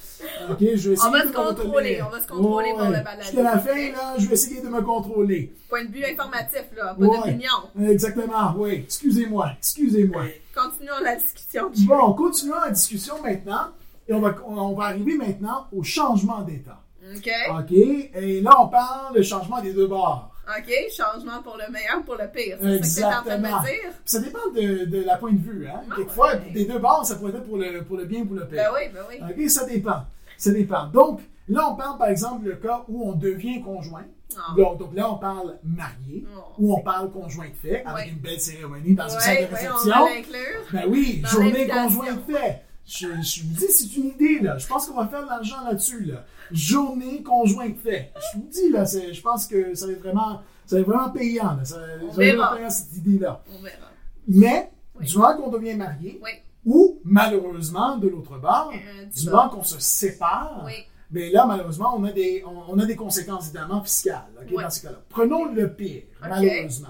OK, 0.50 0.58
je 0.60 0.66
vais 0.66 0.76
essayer 0.94 0.98
On 1.08 1.12
va 1.12 1.20
de 1.22 1.24
se 1.26 1.30
me 1.30 1.34
contrôler, 1.34 2.02
retenir. 2.02 2.08
on 2.08 2.10
va 2.10 2.22
se 2.22 2.28
contrôler 2.28 2.70
pour 2.72 2.82
le 2.86 2.92
balado. 3.04 3.22
Jusqu'à 3.22 3.44
la 3.44 3.60
fin, 3.60 3.92
là, 3.92 4.16
je 4.18 4.26
vais 4.28 4.34
essayer 4.34 4.62
de 4.62 4.68
me 4.70 4.82
contrôler. 4.82 5.54
Point 5.70 5.86
de 5.86 5.92
vue 5.92 6.06
informatif, 6.06 6.64
là, 6.76 6.96
pas 6.96 7.06
Ouais. 7.06 7.18
d'opinion. 7.18 7.88
Exactement, 7.88 8.54
oui. 8.58 8.74
Excusez-moi, 8.86 9.52
excusez-moi. 9.60 10.24
Continuons 10.56 11.04
la 11.04 11.16
discussion. 11.18 11.72
Bon, 11.88 12.14
continuons 12.14 12.60
la 12.66 12.72
discussion 12.72 13.22
maintenant. 13.22 13.68
Et 14.08 14.14
on 14.14 14.20
va, 14.20 14.36
on 14.48 14.74
va 14.74 14.86
arriver 14.86 15.16
maintenant 15.18 15.68
au 15.72 15.82
changement 15.84 16.42
d'état. 16.42 16.80
OK. 17.16 17.30
OK? 17.60 17.72
Et 17.72 18.42
là, 18.42 18.52
on 18.62 18.68
parle 18.68 19.16
de 19.16 19.22
changement 19.22 19.62
des 19.62 19.74
deux 19.74 19.88
bords. 19.88 20.30
OK, 20.48 20.74
changement 20.96 21.42
pour 21.42 21.56
le 21.58 21.72
meilleur, 21.72 22.04
pour 22.04 22.16
le 22.16 22.28
pire. 22.30 22.58
C'est 22.62 22.84
ça 22.84 22.84
que 22.84 22.94
tu 22.94 23.00
es 23.00 23.06
en 23.06 23.10
train 23.10 23.22
de 23.24 23.46
Exactement. 23.46 23.62
me 23.62 23.66
dire? 23.66 23.92
Ça 24.06 24.20
dépend 24.20 24.50
de, 24.54 24.86
de 24.86 25.04
la 25.06 25.18
point 25.18 25.32
de 25.32 25.38
vue. 25.42 25.68
Hein? 25.68 25.82
Ah, 25.90 25.94
Quelquefois, 25.96 26.34
ouais. 26.36 26.52
des 26.54 26.66
deux 26.66 26.80
bords, 26.80 27.06
ça 27.06 27.16
pourrait 27.16 27.32
être 27.32 27.46
pour 27.46 27.58
le, 27.58 27.82
pour 27.84 27.98
le 27.98 28.06
bien 28.06 28.22
ou 28.22 28.26
pour 28.26 28.36
le 28.36 28.46
pire. 28.48 28.58
Ben 28.64 28.70
oui, 28.76 28.90
ben 28.94 29.02
oui. 29.28 29.44
OK, 29.46 29.50
ça 29.50 29.66
dépend. 29.66 30.04
Ça 30.38 30.52
dépend. 30.52 30.88
Donc, 30.88 31.22
là, 31.48 31.70
on 31.70 31.76
parle 31.76 31.98
par 31.98 32.10
exemple 32.10 32.46
le 32.46 32.56
cas 32.56 32.84
où 32.90 33.10
on 33.10 33.14
devient 33.14 33.62
conjoint. 33.62 34.04
Ah. 34.36 34.54
Donc, 34.58 34.80
donc 34.80 34.96
là, 34.96 35.10
on 35.12 35.16
parle 35.18 35.56
marié, 35.64 36.26
Oh. 36.36 36.42
ou 36.58 36.74
on 36.76 36.82
parle 36.82 37.10
conjoint 37.12 37.48
de 37.48 37.54
fait, 37.56 37.84
avec 37.86 38.06
Ouais. 38.08 38.10
une 38.10 38.18
belle 38.18 38.40
cérémonie 38.42 38.96
dans 38.96 39.04
une 39.08 39.20
salle 39.20 39.36
Ouais, 39.38 39.46
de 39.48 39.54
ouais, 39.54 39.60
on 39.70 39.76
réception. 39.76 40.06
l'inclure. 40.06 40.62
Ben 40.74 40.84
oui, 40.90 41.22
Dans 41.24 41.30
journée 41.30 41.68
conjoint 41.68 42.14
de 42.14 42.34
fait. 42.34 42.62
Je, 42.86 43.08
je 43.22 43.44
vous 43.44 43.54
dis, 43.54 43.68
c'est 43.70 43.96
une 43.96 44.08
idée, 44.08 44.40
là. 44.42 44.58
Je 44.58 44.68
pense 44.68 44.88
qu'on 44.88 44.96
va 45.00 45.08
faire 45.08 45.24
de 45.24 45.30
l'argent 45.30 45.64
là-dessus, 45.66 46.04
là. 46.04 46.26
Journée 46.52 47.24
conjoint 47.24 47.70
de 47.70 47.76
fait. 47.78 48.12
Je 48.34 48.38
vous 48.40 48.48
dis, 48.50 48.70
là, 48.70 48.86
je 48.86 49.22
pense 49.22 49.48
que 49.48 49.74
ça 49.76 49.86
va 49.88 49.94
être 49.94 50.00
vraiment, 50.02 50.42
ça 50.66 50.76
va 50.76 50.82
être 50.82 50.88
vraiment 50.88 51.10
payant, 51.10 51.56
là. 51.56 51.66
Ça, 51.66 51.78
On 52.04 52.12
ça 52.12 52.18
verra. 52.18 52.36
vraiment 52.48 52.58
payant, 52.58 52.70
cette 52.70 52.96
idée-là. 52.98 53.42
On 53.52 53.62
verra. 53.64 53.88
Mais, 54.28 54.72
Oui. 55.00 55.06
du 55.08 55.18
moment 55.18 55.36
qu'on 55.38 55.50
devient 55.52 55.76
marié, 55.76 56.20
Oui. 56.24 56.30
ou 56.66 57.00
malheureusement, 57.04 57.98
de 57.98 58.08
l'autre 58.08 58.38
bord, 58.38 58.72
Euh, 58.74 59.06
du 59.06 59.30
moment 59.30 59.50
qu'on 59.50 59.64
se 59.64 59.80
sépare, 59.80 60.64
Oui. 60.66 60.74
ben 61.10 61.32
là, 61.32 61.46
malheureusement, 61.46 61.94
on 61.98 62.04
a 62.04 62.12
des, 62.12 62.44
on, 62.46 62.74
on 62.74 62.80
a 62.80 62.86
des 62.86 62.96
conséquences 62.96 63.46
évidemment 63.50 63.82
fiscales 63.84 64.28
ok, 64.42 64.56
Ouais. 64.58 64.64
dans 64.64 64.70
ce 64.70 64.82
cas-là. 64.82 65.02
Prenons 65.10 65.46
le 65.46 65.74
pire, 65.74 66.04
malheureusement. 66.22 66.90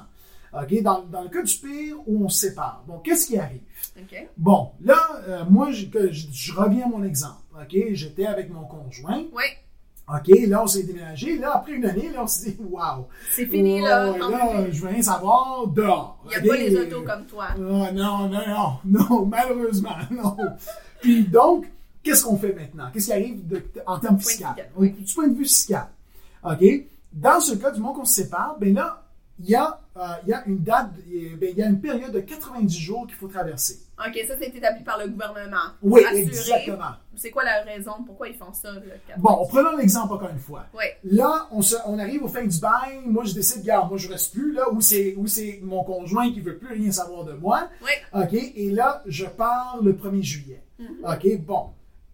Dans, 0.83 1.01
dans 1.05 1.23
le 1.23 1.29
cas 1.29 1.41
du 1.41 1.57
pire 1.57 1.95
où 2.05 2.25
on 2.25 2.29
se 2.29 2.41
sépare, 2.49 2.83
bon, 2.85 2.99
qu'est-ce 2.99 3.25
qui 3.25 3.39
arrive? 3.39 3.61
Bon, 4.37 4.69
là, 4.81 4.97
euh, 5.27 5.43
moi, 5.49 5.71
je, 5.71 5.87
je 6.11 6.53
reviens 6.53 6.85
à 6.85 6.89
mon 6.89 7.03
exemple. 7.03 7.41
OK, 7.59 7.75
j'étais 7.91 8.25
avec 8.25 8.49
mon 8.49 8.63
conjoint. 8.65 9.23
Oui. 9.31 9.43
OK, 10.07 10.27
là, 10.47 10.63
on 10.63 10.67
s'est 10.67 10.83
déménagé. 10.83 11.37
Là, 11.37 11.55
après 11.55 11.73
une 11.73 11.85
année, 11.85 12.09
là, 12.09 12.23
on 12.23 12.27
s'est 12.27 12.51
dit, 12.51 12.57
waouh. 12.59 13.05
C'est 13.31 13.45
fini, 13.45 13.79
là. 13.79 14.17
Là, 14.17 14.69
je 14.69 14.81
veux 14.81 14.89
rien 14.89 15.01
savoir 15.01 15.65
dehors. 15.67 16.21
Il 16.25 16.29
n'y 16.29 16.35
a 16.49 16.53
pas 16.53 16.57
les 16.57 16.75
autos 16.77 17.03
comme 17.03 17.25
toi. 17.25 17.47
Ah, 17.51 17.57
non, 17.57 17.89
non, 17.93 18.29
non, 18.29 18.73
non, 18.85 19.25
malheureusement, 19.25 19.95
non. 20.11 20.35
Puis 21.01 21.23
donc, 21.23 21.65
qu'est-ce 22.01 22.25
qu'on 22.25 22.37
fait 22.37 22.53
maintenant? 22.53 22.89
Qu'est-ce 22.91 23.05
qui 23.07 23.13
arrive 23.13 23.47
de- 23.47 23.63
en 23.85 23.97
termes 23.99 24.19
oui. 24.75 24.91
Du 24.91 25.13
point 25.13 25.27
de 25.27 25.35
vue 25.37 25.45
fiscal. 25.45 25.87
OK? 26.43 26.63
Dans 27.13 27.39
ce 27.39 27.55
cas, 27.55 27.71
du 27.71 27.79
moment 27.79 27.93
qu'on 27.93 28.05
se 28.05 28.15
sépare, 28.23 28.57
ben 28.59 28.73
là, 28.73 29.03
il 29.39 29.49
y, 29.49 29.55
a, 29.55 29.79
euh, 29.97 30.01
il 30.23 30.29
y 30.29 30.33
a 30.33 30.43
une 30.45 30.59
date, 30.59 30.89
euh, 31.11 31.35
ben, 31.37 31.49
il 31.51 31.57
y 31.57 31.63
a 31.63 31.67
une 31.67 31.79
période 31.79 32.11
de 32.11 32.19
90 32.19 32.77
jours 32.77 33.07
qu'il 33.07 33.15
faut 33.15 33.27
traverser. 33.27 33.79
OK, 33.99 34.17
ça, 34.27 34.35
c'est 34.39 34.55
établi 34.55 34.83
par 34.83 34.97
le 34.99 35.07
gouvernement. 35.07 35.71
Oui, 35.81 36.01
exactement. 36.13 36.91
C'est 37.15 37.31
quoi 37.31 37.43
la 37.43 37.61
raison? 37.63 37.91
Pourquoi 38.05 38.27
ils 38.29 38.35
font 38.35 38.51
ça, 38.53 38.71
le 38.73 38.81
4 39.07 39.19
Bon, 39.19 39.45
prenons 39.47 39.75
l'exemple 39.77 40.13
encore 40.13 40.29
une 40.29 40.39
fois. 40.39 40.65
Oui. 40.73 40.85
Là, 41.03 41.47
on, 41.51 41.61
se- 41.61 41.75
on 41.85 41.99
arrive 41.99 42.23
au 42.23 42.27
fin 42.27 42.43
du 42.45 42.59
bail. 42.59 43.01
Moi, 43.05 43.23
je 43.25 43.33
décide, 43.33 43.61
regarde, 43.61 43.89
moi, 43.89 43.97
je 43.97 44.09
reste 44.09 44.33
plus 44.33 44.51
là, 44.53 44.69
où 44.71 44.81
c'est, 44.81 45.15
où 45.15 45.27
c'est 45.27 45.59
mon 45.63 45.83
conjoint 45.83 46.31
qui 46.31 46.41
veut 46.41 46.57
plus 46.57 46.73
rien 46.73 46.91
savoir 46.91 47.23
de 47.25 47.33
moi. 47.33 47.69
Oui. 47.83 47.91
OK? 48.21 48.33
Et 48.33 48.71
là, 48.71 49.03
je 49.05 49.25
pars 49.25 49.79
le 49.81 49.93
1er 49.93 50.21
juillet. 50.23 50.63
Mhm. 50.79 50.87
OK? 51.05 51.37
Bon. 51.45 51.69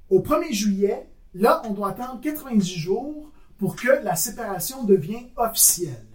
Au 0.10 0.20
1er 0.22 0.52
juillet, 0.54 1.08
là, 1.34 1.62
on 1.66 1.72
doit 1.72 1.90
attendre 1.92 2.20
90 2.22 2.68
jours 2.76 3.32
pour 3.58 3.76
que 3.76 3.90
la 4.04 4.16
séparation 4.16 4.84
devienne 4.84 5.28
officielle 5.38 6.06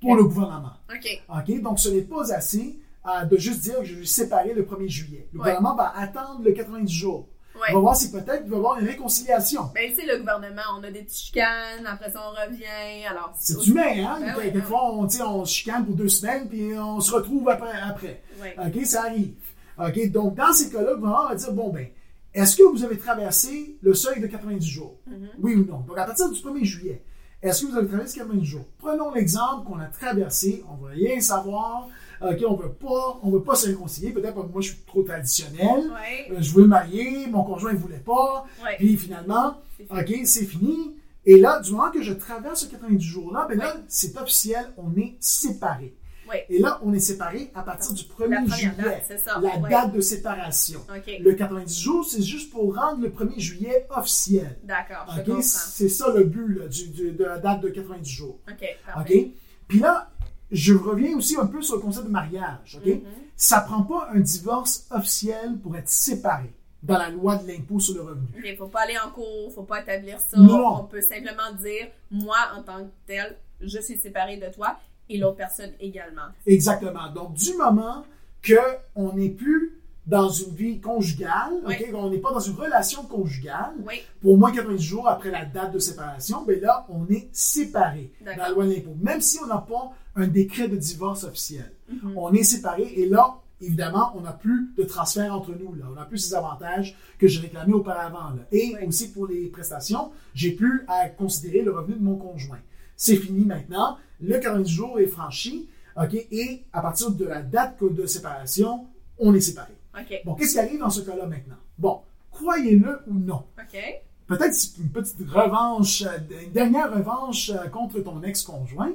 pour 0.00 0.16
le 0.16 0.24
gouvernement. 0.24 0.72
OK. 0.92 1.22
OK? 1.28 1.60
Donc, 1.62 1.78
ce 1.78 1.88
n'est 1.88 2.02
pas 2.02 2.32
assez 2.34 2.78
euh, 3.06 3.24
de 3.24 3.36
juste 3.36 3.60
dire 3.62 3.78
que 3.78 3.84
je 3.84 3.94
vais 3.96 4.04
séparer 4.06 4.54
le 4.54 4.62
1er 4.64 4.88
juillet. 4.88 5.28
Le 5.32 5.38
Ouais. 5.40 5.44
gouvernement 5.46 5.74
va 5.74 5.92
attendre 5.96 6.40
le 6.44 6.52
90 6.52 6.92
jours. 6.92 7.28
On 7.70 7.74
va 7.74 7.80
voir 7.80 7.96
si 7.96 8.10
peut-être 8.10 8.42
il 8.44 8.50
va 8.50 8.56
y 8.56 8.58
avoir 8.58 8.78
une 8.78 8.86
réconciliation. 8.86 9.70
Ben, 9.74 9.94
sais, 9.94 10.04
le 10.06 10.18
gouvernement, 10.18 10.62
on 10.78 10.84
a 10.84 10.90
des 10.90 11.06
chicanes, 11.08 11.86
après 11.86 12.10
ça, 12.10 12.20
on 12.26 12.30
revient. 12.30 13.06
Alors, 13.08 13.32
C'est 13.38 13.66
humain, 13.66 14.06
hein? 14.06 14.18
Ben 14.20 14.34
oui, 14.38 14.44
Des 14.50 14.60
ben 14.60 14.62
fois, 14.62 14.92
on, 14.92 15.04
on 15.04 15.44
se 15.44 15.52
chicane 15.52 15.84
pour 15.84 15.94
deux 15.94 16.08
semaines, 16.08 16.48
puis 16.48 16.76
on 16.76 17.00
se 17.00 17.12
retrouve 17.14 17.48
après. 17.48 17.72
après. 17.80 18.22
OK? 18.58 18.84
Ça 18.84 19.02
arrive. 19.04 19.34
OK? 19.78 20.10
Donc, 20.10 20.34
dans 20.34 20.52
ces 20.52 20.70
cas-là, 20.70 20.90
le 20.90 20.96
gouvernement 20.96 21.28
va 21.28 21.34
dire, 21.34 21.52
bon, 21.52 21.70
ben, 21.70 21.86
est-ce 22.34 22.56
que 22.56 22.62
vous 22.62 22.82
avez 22.82 22.98
traversé 22.98 23.76
le 23.82 23.94
seuil 23.94 24.20
de 24.20 24.26
90 24.26 24.66
jours? 24.66 24.96
Mhm. 25.06 25.28
Oui 25.40 25.54
ou 25.54 25.64
non? 25.66 25.80
Donc, 25.80 25.98
à 25.98 26.04
partir 26.04 26.30
du 26.30 26.40
1er 26.40 26.64
juillet, 26.64 27.02
est-ce 27.42 27.62
que 27.62 27.72
vous 27.72 27.76
avez 27.76 27.88
traversé 27.88 28.18
90 28.20 28.44
jours? 28.44 28.64
Prenons 28.78 29.10
l'exemple 29.12 29.66
qu'on 29.66 29.78
a 29.80 29.86
traversé, 29.86 30.64
on 30.70 30.76
ne 30.76 30.88
veut 30.88 30.94
rien 30.94 31.20
savoir, 31.20 31.88
OK? 32.30 32.44
On 32.48 32.54
veut 32.54 32.72
pas, 32.72 33.20
on 33.22 33.30
veut 33.30 33.42
pas 33.42 33.54
se 33.54 33.66
réconcilier. 33.68 34.10
Peut-être 34.12 34.34
que 34.34 34.40
moi, 34.52 34.60
je 34.60 34.68
suis 34.68 34.78
trop 34.86 35.02
traditionnel. 35.02 35.90
Euh, 36.30 36.36
Je 36.38 36.50
voulais 36.50 36.64
me 36.64 36.70
marier, 36.70 37.26
mon 37.28 37.44
conjoint 37.44 37.72
ne 37.72 37.78
voulait 37.78 37.98
pas. 37.98 38.44
Puis 38.78 38.96
finalement, 38.96 39.60
C'est 39.76 39.84
fini. 39.86 40.00
OK, 40.20 40.26
c'est 40.26 40.44
fini. 40.44 40.96
Et 41.24 41.36
là, 41.38 41.60
du 41.60 41.70
moment 41.70 41.90
que 41.90 42.02
je 42.02 42.12
traverse 42.12 42.60
ce 42.64 42.66
90 42.66 43.00
jours-là, 43.04 43.46
ben 43.48 43.56
là, 43.58 43.76
c'est 43.88 44.16
officiel, 44.18 44.72
on 44.76 44.94
est 44.96 45.16
séparés. 45.20 45.94
Oui. 46.28 46.36
Et 46.48 46.58
là, 46.60 46.80
on 46.82 46.94
est 46.94 47.00
séparés 47.00 47.50
à 47.54 47.62
partir 47.62 47.92
du 47.92 48.04
1er 48.04 48.28
La 48.30 48.40
première 48.40 48.56
juillet. 48.56 48.72
date, 49.08 49.20
ça. 49.24 49.38
La 49.40 49.56
Ouais. 49.58 49.68
date 49.70 49.92
de 49.92 50.00
séparation. 50.00 50.80
Le 51.20 51.32
90 51.34 51.80
jours, 51.80 52.04
c'est 52.08 52.22
juste 52.22 52.50
pour 52.50 52.74
rendre 52.74 53.02
le 53.02 53.10
1er 53.10 53.38
juillet 53.38 53.86
officiel. 53.94 54.58
D'accord. 54.64 55.06
C'est 55.42 55.88
ça 55.88 56.12
le 56.12 56.24
but 56.24 56.58
là, 56.58 56.68
du- 56.68 56.88
du- 56.88 57.12
de 57.12 57.24
la 57.24 57.38
date 57.38 57.60
de 57.60 57.68
90 57.68 58.08
jours. 58.10 58.38
OK, 58.48 58.66
parfait. 58.86 59.14
OK? 59.26 59.26
Puis 59.68 59.78
là, 59.80 60.10
je 60.52 60.74
reviens 60.74 61.16
aussi 61.16 61.36
un 61.36 61.46
peu 61.46 61.62
sur 61.62 61.76
le 61.76 61.80
concept 61.80 62.06
de 62.06 62.12
mariage. 62.12 62.78
OK? 62.78 62.86
Mhm. 62.86 63.02
Ça 63.36 63.60
prend 63.60 63.82
pas 63.82 64.10
un 64.14 64.20
divorce 64.20 64.86
officiel 64.90 65.58
pour 65.58 65.76
être 65.76 65.88
séparé 65.88 66.52
dans 66.82 66.98
la 66.98 67.10
loi 67.10 67.36
de 67.36 67.48
l'impôt 67.48 67.80
sur 67.80 67.94
le 67.94 68.02
revenu. 68.02 68.26
Il 68.44 68.56
faut 68.56 68.66
pas 68.66 68.82
aller 68.82 68.98
en 68.98 69.10
cours, 69.10 69.52
faut 69.54 69.62
pas 69.62 69.80
établir 69.80 70.20
ça. 70.20 70.36
Non. 70.36 70.80
On 70.80 70.84
peut 70.84 71.00
simplement 71.00 71.52
dire, 71.60 71.88
moi, 72.10 72.36
en 72.56 72.62
tant 72.62 72.84
que 72.84 72.90
tel, 73.06 73.36
je 73.60 73.78
suis 73.80 73.98
séparé 73.98 74.36
de 74.36 74.52
toi 74.52 74.76
et 75.08 75.18
l'autre 75.18 75.36
personne 75.36 75.70
également. 75.80 76.28
Exactement. 76.46 77.10
Donc, 77.12 77.34
du 77.34 77.54
moment 77.54 78.04
qu'on 78.46 79.12
n'est 79.14 79.30
plus 79.30 79.81
dans 80.06 80.28
une 80.28 80.52
vie 80.54 80.80
conjugale, 80.80 81.52
Oui. 81.64 81.76
on 81.94 82.10
n'est 82.10 82.18
pas 82.18 82.32
dans 82.32 82.40
une 82.40 82.54
relation 82.56 83.04
conjugale, 83.04 83.72
Oui, 83.86 83.94
pour 84.20 84.32
au 84.32 84.36
moins 84.36 84.50
90 84.52 84.82
jours 84.82 85.08
après 85.08 85.30
la 85.30 85.44
date 85.44 85.72
de 85.72 85.78
séparation, 85.78 86.42
ben 86.44 86.60
là, 86.60 86.84
on 86.88 87.06
est 87.08 87.28
séparés 87.32 88.12
dans 88.24 88.36
la 88.36 88.50
loi 88.50 88.66
de 88.66 88.72
l'impôt. 88.72 88.96
Même 89.00 89.20
si 89.20 89.38
on 89.42 89.46
n'a 89.46 89.58
pas 89.58 89.92
un 90.16 90.26
décret 90.26 90.68
de 90.68 90.76
divorce 90.76 91.22
officiel, 91.24 91.72
Mhm. 91.88 92.14
on 92.16 92.32
est 92.32 92.42
séparés 92.42 92.92
et 92.96 93.08
là, 93.08 93.36
évidemment, 93.60 94.10
on 94.16 94.22
n'a 94.22 94.32
plus 94.32 94.72
de 94.76 94.82
transfert 94.82 95.32
entre 95.34 95.52
nous. 95.52 95.72
Là. 95.76 95.84
On 95.90 95.94
n'a 95.94 96.04
plus 96.04 96.18
ces 96.18 96.34
avantages 96.34 96.96
que 97.18 97.28
j'ai 97.28 97.40
réclamés 97.40 97.72
auparavant. 97.74 98.30
là. 98.30 98.42
Et 98.50 98.74
Oui. 98.80 98.86
aussi 98.88 99.12
pour 99.12 99.28
les 99.28 99.46
prestations, 99.48 100.10
j'ai 100.34 100.50
plus 100.50 100.82
à 100.88 101.08
considérer 101.08 101.62
le 101.62 101.70
revenu 101.72 101.94
de 101.94 102.02
mon 102.02 102.16
conjoint. 102.16 102.58
C'est 102.96 103.16
fini 103.16 103.44
maintenant. 103.44 103.98
Le 104.20 104.38
90 104.40 104.68
jours 104.72 104.98
est 104.98 105.06
franchi. 105.06 105.68
ok, 105.96 106.14
Et 106.32 106.64
à 106.72 106.80
partir 106.80 107.10
de 107.12 107.24
la 107.24 107.42
date 107.42 107.82
de 107.84 108.06
séparation, 108.06 108.86
on 109.18 109.32
est 109.34 109.40
séparés. 109.40 109.76
Bon, 110.24 110.34
qu'est-ce 110.34 110.52
qui 110.52 110.58
arrive 110.58 110.80
dans 110.80 110.90
ce 110.90 111.00
cas-là 111.02 111.26
maintenant? 111.26 111.56
Bon, 111.78 112.00
croyez-le 112.30 113.00
ou 113.08 113.14
non. 113.14 113.44
OK. 113.58 113.78
Peut-être 114.26 114.56
une 114.78 114.88
petite 114.88 115.18
revanche, 115.28 116.02
une 116.02 116.52
dernière 116.52 116.92
revanche 116.92 117.50
euh, 117.50 117.68
contre 117.68 118.00
ton 118.00 118.22
ex-conjoint. 118.22 118.92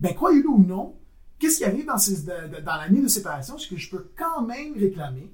Ben, 0.00 0.14
croyez-le 0.14 0.48
ou 0.48 0.64
non, 0.64 0.94
qu'est-ce 1.38 1.58
qui 1.58 1.64
arrive 1.64 1.86
dans, 1.86 1.98
ces- 1.98 2.22
de- 2.22 2.56
de- 2.56 2.60
dans 2.62 2.76
l'année 2.76 3.02
de 3.02 3.08
séparation? 3.08 3.58
C'est 3.58 3.68
que 3.68 3.76
je 3.76 3.90
peux 3.90 4.06
quand 4.16 4.42
même 4.42 4.74
réclamer 4.78 5.30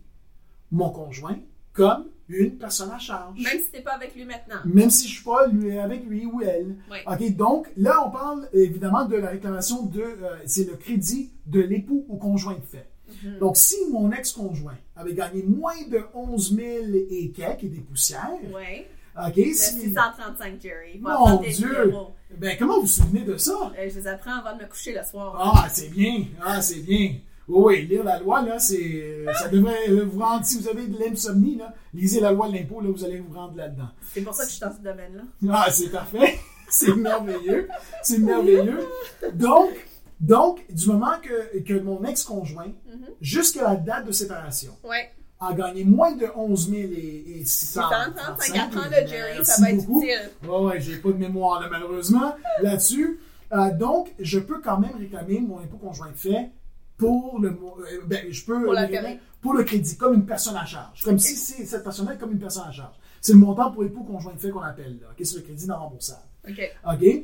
mon 0.73 0.91
conjoint 0.91 1.39
comme 1.73 2.07
une 2.29 2.59
personne 2.59 2.91
à 2.91 2.99
charge. 2.99 3.39
Même 3.41 3.59
si 3.61 3.71
t'es 3.71 3.81
pas 3.81 3.93
avec 3.93 4.15
lui 4.15 4.25
maintenant. 4.25 4.57
Même 4.67 4.91
si 4.91 5.07
je 5.09 5.15
suis 5.15 5.25
pas 5.25 5.47
lui, 5.47 5.79
avec 5.79 6.05
lui 6.05 6.27
ou 6.27 6.43
elle. 6.43 6.77
Oui. 6.91 6.99
OK, 7.07 7.37
donc 7.37 7.71
là, 7.77 8.05
on 8.07 8.11
parle 8.11 8.49
évidemment 8.53 9.05
de 9.07 9.17
la 9.17 9.29
réclamation 9.31 9.85
de. 9.87 10.01
euh, 10.01 10.37
c'est 10.47 10.65
le 10.69 10.77
crédit 10.77 11.31
de 11.47 11.61
l'époux 11.61 12.05
ou 12.09 12.17
conjoint 12.17 12.55
de 12.55 12.61
fait. 12.67 12.87
Mhm. 13.25 13.39
Donc, 13.39 13.57
si 13.57 13.77
mon 13.91 14.11
ex-conjoint 14.13 14.77
avait 14.97 15.15
gagné 15.15 15.43
moins 15.43 15.81
de 15.91 16.01
11 16.15 16.55
000 16.57 16.67
et 17.11 17.31
quelques 17.31 17.65
et 17.65 17.69
des 17.69 17.81
poussières, 17.81 18.31
Oui. 18.55 18.85
OK, 19.21 19.37
Le 19.37 19.43
si. 19.53 19.81
635, 19.81 20.61
Jerry. 20.63 20.99
Mon 21.01 21.41
Dieu! 21.41 21.93
Ben, 22.37 22.57
comment 22.59 22.77
vous 22.77 22.83
vous 22.83 22.87
souvenez 22.87 23.23
de 23.23 23.37
ça? 23.37 23.73
Euh, 23.77 23.89
je 23.91 23.99
les 23.99 24.07
apprends 24.07 24.39
avant 24.39 24.57
de 24.57 24.63
me 24.63 24.69
coucher 24.69 24.93
le 24.93 25.03
soir. 25.03 25.37
Ah, 25.41 25.69
c'est 25.69 25.89
bien. 25.91 26.25
Ah, 26.45 26.61
c'est 26.63 26.81
bien. 26.81 27.17
Oui, 27.49 27.65
oui, 27.79 27.87
lire 27.87 28.05
la 28.05 28.21
loi, 28.21 28.43
là, 28.43 28.59
c'est. 28.61 29.25
Ça 29.41 29.49
devrait 29.49 29.89
vous 30.05 30.21
rendre. 30.21 30.45
Si 30.45 30.61
vous 30.61 30.69
avez 30.69 30.87
de 30.87 30.99
l'insomnie, 30.99 31.57
là, 31.57 31.75
lisez 31.95 32.21
la 32.21 32.31
loi 32.31 32.49
de 32.49 32.55
l'impôt, 32.55 32.81
là, 32.81 32.91
vous 32.95 33.05
allez 33.05 33.19
vous 33.19 33.33
rendre 33.35 33.57
là-dedans. 33.57 33.89
C'est 34.13 34.21
pour 34.21 34.35
ça 34.35 34.45
que 34.45 34.51
je 34.51 34.55
suis 34.57 34.61
dans 34.65 34.73
ce 34.77 34.83
domaine-là. 34.83 35.23
Ah, 35.51 35.69
c'est 35.71 35.91
parfait. 35.91 36.39
C'est 36.71 36.95
merveilleux. 36.95 37.67
C'est 38.03 38.19
merveilleux. 38.19 38.87
Donc, 39.33 39.71
donc, 40.21 40.65
du 40.73 40.87
moment 40.89 41.13
que, 41.23 41.59
que 41.61 41.79
mon 41.81 42.05
ex-conjoint, 42.05 42.67
Mhm. 42.87 43.07
jusqu'à 43.21 43.63
la 43.65 43.77
date 43.77 44.07
de 44.07 44.13
séparation, 44.13 44.73
Ouais. 44.85 45.11
a 45.41 45.53
gagné 45.55 45.85
moins 45.85 46.13
de 46.17 46.27
11 46.35 46.69
000 46.71 46.83
et, 46.93 47.41
et 47.41 47.45
600. 47.45 47.83
54 47.89 48.77
ans 48.79 48.91
de 48.91 49.07
Jerry, 49.07 49.45
ça 49.45 49.63
va 49.63 49.71
être 49.71 49.87
beaucoup. 49.87 50.03
utile. 50.03 50.31
Ouais, 50.49 50.59
ouais, 50.61 50.81
j'ai 50.81 50.97
pas 50.97 51.11
de 51.11 51.19
mémoire, 51.19 51.61
là, 51.61 51.69
malheureusement, 51.71 52.35
là-dessus. 52.63 53.21
Euh, 53.53 53.71
donc, 53.77 54.13
je 54.19 54.39
peux 54.41 54.61
quand 54.61 54.79
même 54.79 54.97
réclamer 54.99 55.41
mon 55.41 55.59
impôt 55.61 55.77
conjoint 55.79 56.11
de 56.11 56.17
fait 56.17 56.51
pour 56.97 57.39
le, 57.41 57.51
euh, 57.51 58.01
ben, 58.07 58.27
je 58.31 58.45
peux 58.45 58.65
Pour 58.65 58.75
pour 59.41 59.55
le 59.55 59.63
crédit, 59.63 59.97
comme 59.97 60.15
une 60.15 60.27
personne 60.27 60.57
à 60.57 60.65
charge. 60.67 61.05
Comme 61.05 61.15
Ok. 61.15 61.21
si 61.21 61.37
c'est 61.37 61.65
cette 61.65 61.85
personne-là 61.85 62.15
est 62.15 62.19
comme 62.19 62.33
une 62.33 62.41
personne 62.41 62.65
à 62.69 62.73
charge. 62.73 62.97
C'est 63.21 63.33
le 63.33 63.39
montant 63.39 63.71
pour 63.71 63.85
impôt 63.85 64.03
conjoint 64.03 64.33
de 64.35 64.39
fait 64.39 64.51
qu'on 64.51 64.61
appelle, 64.63 64.99
là. 65.01 65.07
C'est 65.23 65.37
le 65.37 65.43
crédit 65.43 65.67
non 65.69 65.77
remboursable. 65.77 66.23
OK. 66.49 66.61
OK? 66.93 67.23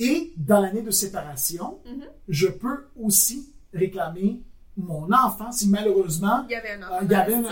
Et 0.00 0.32
dans 0.36 0.60
l'année 0.60 0.82
de 0.82 0.90
séparation, 0.90 1.78
Mhm. 1.86 2.04
je 2.28 2.48
peux 2.48 2.86
aussi 3.00 3.52
réclamer 3.72 4.42
mon 4.76 5.12
enfant 5.12 5.52
si 5.52 5.68
malheureusement 5.68 6.44
Il 6.48 6.52
y 6.52 6.54
avait 6.54 6.70
un 6.70 6.82
euh, 6.82 6.86
enfant 6.96 7.04
ben, 7.04 7.44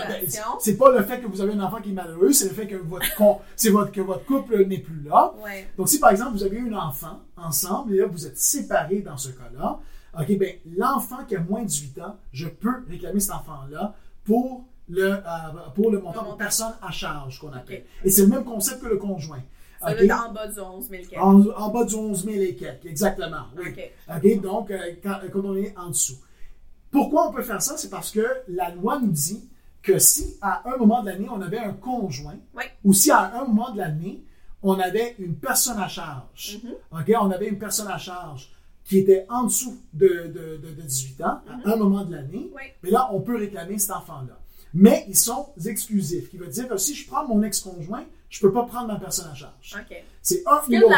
c'est 0.59 0.77
pas 0.77 0.91
le 0.91 1.03
fait 1.03 1.21
que 1.21 1.27
vous 1.27 1.41
avez 1.41 1.53
un 1.53 1.59
enfant 1.59 1.79
qui 1.79 1.89
est 1.91 1.93
malheureux, 1.93 2.31
c'est 2.31 2.47
le 2.47 2.53
fait 2.55 2.65
que 2.65 2.75
votre, 2.77 3.13
con- 3.15 3.37
c'est 3.55 3.69
votre, 3.69 3.91
que 3.91 4.01
votre 4.01 4.25
couple 4.25 4.65
n'est 4.65 4.79
plus 4.79 5.01
là. 5.03 5.33
Ouais. 5.43 5.67
Donc, 5.77 5.89
si 5.89 5.99
par 5.99 6.09
exemple 6.09 6.31
vous 6.31 6.43
avez 6.43 6.59
un 6.59 6.73
enfant 6.73 7.19
ensemble 7.37 7.93
et 7.93 7.97
là 7.97 8.07
vous 8.07 8.25
êtes 8.25 8.37
séparés 8.39 9.01
dans 9.01 9.17
ce 9.17 9.29
cas-là, 9.29 9.79
ok, 10.19 10.37
ben 10.39 10.55
l'enfant 10.75 11.23
qui 11.27 11.35
a 11.35 11.39
moins 11.41 11.61
de 11.61 11.67
18 11.67 11.99
ans, 12.01 12.15
je 12.31 12.47
peux 12.47 12.83
réclamer 12.89 13.19
cet 13.19 13.35
enfant-là 13.35 13.93
pour 14.23 14.65
le, 14.87 15.03
euh, 15.11 15.19
pour 15.75 15.91
le 15.91 15.99
montant 15.99 16.21
montant. 16.21 16.29
pour 16.29 16.37
personne 16.37 16.73
à 16.81 16.89
charge 16.89 17.39
qu'on 17.39 17.51
appelle. 17.53 17.83
Et 18.03 18.09
c'est 18.09 18.23
le 18.23 18.27
même 18.29 18.43
concept 18.43 18.81
que 18.81 18.87
le 18.87 18.97
conjoint. 18.97 19.43
Ça 19.81 19.93
doit 19.93 20.03
être 20.03 20.25
en 20.27 20.33
bas 20.33 20.47
du 20.47 20.59
11 20.59 20.89
000 20.89 21.03
quelques. 21.09 21.21
En, 21.21 21.41
en 21.49 21.69
bas 21.69 21.85
du 21.85 21.95
11 21.95 22.23
000 22.25 22.35
et 22.41 22.55
quelques, 22.55 22.85
exactement. 22.85 23.45
Oui. 23.57 23.69
OK. 23.69 23.91
OK, 24.15 24.41
donc, 24.41 24.71
euh, 24.71 24.77
quand, 25.01 25.19
quand 25.31 25.41
on 25.45 25.55
est 25.55 25.73
en 25.77 25.89
dessous. 25.89 26.17
Pourquoi 26.91 27.29
on 27.29 27.31
peut 27.33 27.43
faire 27.43 27.61
ça? 27.61 27.77
C'est 27.77 27.89
parce 27.89 28.11
que 28.11 28.25
la 28.47 28.69
loi 28.71 28.99
nous 28.99 29.11
dit 29.11 29.47
que 29.81 29.99
si 29.99 30.35
à 30.41 30.67
un 30.69 30.77
moment 30.77 31.01
de 31.01 31.07
l'année, 31.09 31.27
on 31.31 31.41
avait 31.41 31.59
un 31.59 31.73
conjoint, 31.73 32.37
Oui. 32.55 32.63
ou 32.83 32.93
si 32.93 33.11
à 33.11 33.33
un 33.39 33.45
moment 33.45 33.71
de 33.71 33.77
l'année, 33.77 34.23
on 34.63 34.77
avait 34.79 35.15
une 35.19 35.35
personne 35.35 35.77
à 35.79 35.87
charge. 35.87 36.59
OK, 36.91 37.11
on 37.21 37.31
avait 37.31 37.47
une 37.47 37.59
personne 37.59 37.87
à 37.87 37.97
charge 37.97 38.51
qui 38.83 38.97
était 38.97 39.25
en 39.29 39.43
dessous 39.43 39.77
de, 39.93 40.07
de, 40.07 40.57
de, 40.57 40.71
de 40.73 40.81
18 40.81 41.21
ans, 41.21 41.39
à 41.63 41.71
un 41.71 41.75
moment 41.75 42.03
de 42.03 42.15
l'année, 42.15 42.49
Oui. 42.55 42.63
mais 42.81 42.89
là, 42.89 43.07
on 43.13 43.21
peut 43.21 43.37
réclamer 43.37 43.77
cet 43.77 43.91
enfant-là. 43.91 44.37
Mais 44.73 45.05
ils 45.07 45.15
sont 45.15 45.49
exclusifs, 45.65 46.25
ce 46.25 46.29
qui 46.31 46.37
veut 46.37 46.47
dire 46.47 46.67
que 46.67 46.75
si 46.77 46.95
je 46.95 47.07
prends 47.07 47.27
mon 47.27 47.41
ex-conjoint, 47.43 48.03
je 48.29 48.39
peux 48.41 48.51
pas 48.51 48.63
prendre 48.63 48.87
ma 48.87 48.99
personne 48.99 49.27
à 49.31 49.35
charge. 49.35 49.75
C'est 50.21 50.43
un 50.45 50.61
ou 50.67 50.69
l'autre. 50.79 50.93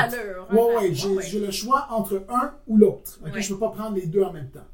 Oui, 0.52 0.60
oui, 0.60 0.76
ouais, 0.76 0.94
j'ai 0.94 1.10
ouais. 1.10 1.24
j'ai 1.26 1.40
le 1.40 1.52
choix 1.52 1.88
entre 1.90 2.24
un 2.30 2.54
ou 2.68 2.78
l'autre. 2.78 3.20
OK, 3.26 3.34
Ouais. 3.34 3.42
Je 3.42 3.50
ne 3.54 3.58
peux 3.58 3.60
pas 3.62 3.70
prendre 3.70 3.96
les 3.96 4.06
deux 4.06 4.24
en 4.24 4.34
même 4.34 4.50
temps. 4.50 4.68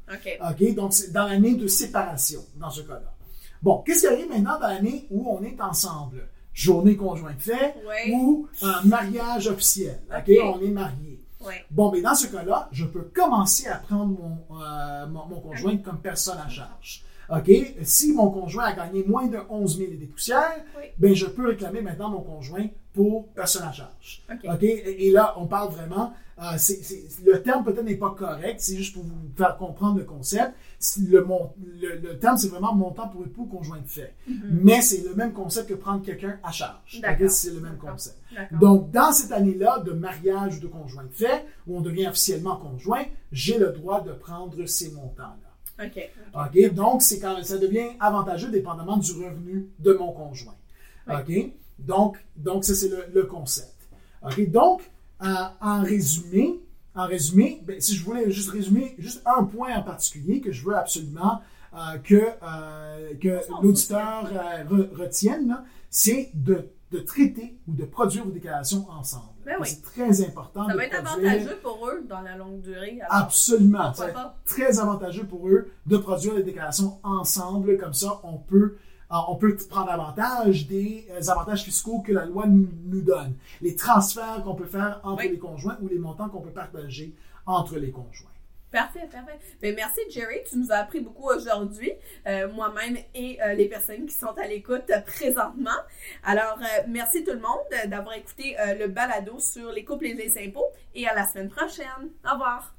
OK. 0.50 0.74
Donc 0.74 0.92
c'est 0.92 1.12
dans 1.12 1.26
l'année 1.26 1.54
de 1.54 1.66
séparation, 1.66 2.44
dans 2.56 2.70
ce 2.70 2.82
cas-là. 2.82 3.12
Bon, 3.62 3.82
qu'est-ce 3.82 4.00
qui 4.02 4.06
arrive 4.06 4.28
maintenant 4.28 4.58
dans 4.60 4.68
l'année 4.68 5.06
où 5.10 5.28
on 5.30 5.42
est 5.42 5.60
ensemble? 5.60 6.26
Journée 6.52 6.96
conjointe 6.96 7.40
fait 7.40 7.76
Ouais. 7.86 8.12
ou 8.12 8.48
un 8.62 8.82
mariage 8.82 9.46
officiel? 9.48 10.00
On 10.10 10.14
est. 10.60 11.46
Ouais. 11.46 11.64
Bon, 11.70 11.92
mais 11.92 12.00
dans 12.00 12.16
ce 12.16 12.26
cas-là, 12.26 12.68
je 12.72 12.84
peux 12.84 13.02
commencer 13.02 13.68
à 13.68 13.76
prendre 13.76 14.06
mon, 14.18 14.60
euh, 14.60 15.06
mon, 15.06 15.26
mon 15.26 15.40
conjoint 15.40 15.76
comme 15.76 16.00
personne 16.00 16.38
à 16.44 16.48
charge. 16.48 17.04
OK? 17.30 17.50
Si 17.82 18.12
mon 18.12 18.30
conjoint 18.30 18.64
a 18.64 18.72
gagné 18.72 19.04
moins 19.04 19.26
de 19.26 19.38
11 19.50 19.78
000 19.78 19.92
et 19.92 19.96
des 19.96 20.06
poussières, 20.06 20.64
Oui. 20.78 20.84
ben 20.98 21.14
je 21.14 21.26
peux 21.26 21.46
réclamer 21.48 21.82
maintenant 21.82 22.08
mon 22.10 22.20
conjoint 22.22 22.66
pour 22.94 23.28
personne 23.28 23.62
à 23.64 23.72
charge. 23.72 24.24
OK. 24.32 24.62
Et, 24.62 25.06
et 25.08 25.10
là, 25.10 25.34
on 25.36 25.46
parle 25.46 25.70
vraiment. 25.72 26.12
euh, 26.42 26.56
le 27.24 27.42
terme 27.42 27.64
peut-être 27.64 27.84
n'est 27.84 27.96
pas 27.96 28.14
correct, 28.16 28.56
c'est 28.60 28.76
juste 28.76 28.94
pour 28.94 29.02
vous 29.02 29.28
faire 29.36 29.56
comprendre 29.56 29.98
le 29.98 30.04
concept. 30.04 30.52
Le, 31.08 31.22
mon- 31.24 31.50
le, 31.80 31.96
le 31.98 32.18
terme, 32.18 32.36
c'est 32.38 32.48
vraiment 32.48 32.74
montant 32.74 33.08
pour 33.08 33.24
époux 33.26 33.44
conjoint 33.46 33.78
de 33.80 33.86
fait. 33.88 34.14
Mais 34.50 34.80
c'est 34.80 35.02
le 35.06 35.14
même 35.14 35.32
concept 35.32 35.68
que 35.68 35.74
prendre 35.74 36.02
quelqu'un 36.04 36.38
à 36.42 36.50
charge. 36.52 37.00
C'est 37.28 37.50
le 37.52 37.60
même 37.60 37.76
concept. 37.78 38.16
Donc, 38.52 38.90
dans 38.92 39.12
cette 39.12 39.32
année-là 39.32 39.80
de 39.80 39.92
mariage 39.92 40.56
ou 40.56 40.60
de 40.60 40.66
conjoint 40.68 41.04
de 41.04 41.12
fait, 41.12 41.44
où 41.66 41.76
on 41.76 41.80
devient 41.80 42.06
officiellement 42.08 42.56
conjoint, 42.56 43.04
j'ai 43.32 43.58
le 43.58 43.70
droit 43.72 44.00
de 44.00 44.12
prendre 44.12 44.64
ces 44.66 44.92
montants-là. 44.92 45.47
OK. 45.82 46.10
OK? 46.34 46.74
Donc, 46.74 47.02
c'est 47.02 47.18
quand 47.20 47.42
ça 47.42 47.58
devient 47.58 47.90
avantageux 48.00 48.50
dépendamment 48.50 48.96
du 48.96 49.12
revenu 49.12 49.68
de 49.78 49.92
mon 49.92 50.12
conjoint. 50.12 50.54
OK? 51.08 51.52
Donc, 51.78 52.16
donc 52.36 52.64
ça, 52.64 52.74
c'est 52.74 52.88
le, 52.88 53.06
le 53.14 53.24
concept. 53.24 53.74
OK? 54.22 54.50
Donc, 54.50 54.82
en, 55.20 55.50
en 55.60 55.82
résumé, 55.82 56.60
en 56.94 57.06
résumé, 57.06 57.60
ben, 57.64 57.80
si 57.80 57.94
je 57.94 58.04
voulais 58.04 58.30
juste 58.30 58.50
résumer 58.50 58.94
juste 58.98 59.22
un 59.24 59.44
point 59.44 59.76
en 59.76 59.82
particulier 59.82 60.40
que 60.40 60.50
je 60.52 60.64
veux 60.64 60.76
absolument 60.76 61.40
euh, 61.74 61.98
que, 61.98 62.14
euh, 62.42 63.14
que 63.20 63.40
l'auditeur 63.62 64.26
euh, 64.32 64.64
re- 64.64 64.90
retienne, 64.96 65.58
c'est 65.90 66.30
de, 66.34 66.68
de 66.90 66.98
traiter 66.98 67.56
ou 67.68 67.72
de 67.74 67.84
produire 67.84 68.24
vos 68.24 68.30
déclarations 68.30 68.86
ensemble. 68.90 69.28
Ben 69.48 69.56
oui. 69.60 69.66
C'est 69.68 69.82
très 69.82 70.22
important 70.26 70.66
Ça 70.66 70.72
de 70.72 70.76
va 70.78 70.84
être 70.84 71.02
produire- 71.02 71.30
avantageux 71.30 71.56
pour 71.62 71.88
eux 71.88 72.04
dans 72.08 72.20
la 72.20 72.36
longue 72.36 72.60
durée. 72.60 73.00
alors 73.08 73.24
Absolument. 73.24 73.94
Ça 73.94 74.04
va 74.04 74.10
être 74.10 74.34
très 74.44 74.78
avantageux 74.78 75.24
pour 75.24 75.48
eux 75.48 75.68
de 75.86 75.96
produire 75.96 76.34
les 76.34 76.42
déclarations 76.42 76.98
ensemble. 77.02 77.78
Comme 77.78 77.94
ça, 77.94 78.20
on 78.24 78.36
peut, 78.36 78.76
euh, 79.10 79.16
on 79.28 79.36
peut 79.36 79.56
prendre 79.70 79.90
avantage 79.90 80.68
des 80.68 81.06
euh, 81.10 81.28
avantages 81.30 81.64
fiscaux 81.64 82.00
que 82.00 82.12
la 82.12 82.26
loi 82.26 82.46
nous, 82.46 82.68
nous 82.86 83.00
donne. 83.00 83.32
Les 83.62 83.74
transferts 83.74 84.42
qu'on 84.44 84.54
peut 84.54 84.66
faire 84.66 85.00
entre 85.02 85.22
Oui. 85.24 85.30
les 85.30 85.38
conjoints 85.38 85.78
ou 85.82 85.88
les 85.88 85.98
montants 85.98 86.28
qu'on 86.28 86.40
peut 86.42 86.50
partager 86.50 87.14
entre 87.46 87.76
les 87.78 87.90
conjoints. 87.90 88.28
Parfait, 88.70 89.08
parfait. 89.10 89.38
Ben, 89.62 89.74
merci, 89.74 90.00
Jerry. 90.10 90.40
Tu 90.48 90.58
nous 90.58 90.70
as 90.70 90.76
appris 90.76 91.00
beaucoup 91.00 91.28
aujourd'hui, 91.28 91.92
euh, 92.26 92.52
moi-même 92.52 92.98
et 93.14 93.40
euh, 93.42 93.54
les 93.54 93.66
personnes 93.66 94.06
qui 94.06 94.14
sont 94.14 94.36
à 94.36 94.46
l'écoute 94.46 94.90
présentement. 95.06 95.70
Alors, 96.22 96.58
euh, 96.60 96.82
merci 96.86 97.24
tout 97.24 97.32
le 97.32 97.40
monde 97.40 97.90
d'avoir 97.90 98.14
écouté 98.14 98.56
le 98.78 98.88
balado 98.88 99.38
sur 99.38 99.72
les 99.72 99.84
couples 99.84 100.06
et 100.06 100.14
les 100.14 100.38
impôts 100.46 100.70
et 100.94 101.06
à 101.08 101.14
la 101.14 101.26
semaine 101.26 101.48
prochaine. 101.48 102.10
Au 102.26 102.32
revoir. 102.32 102.77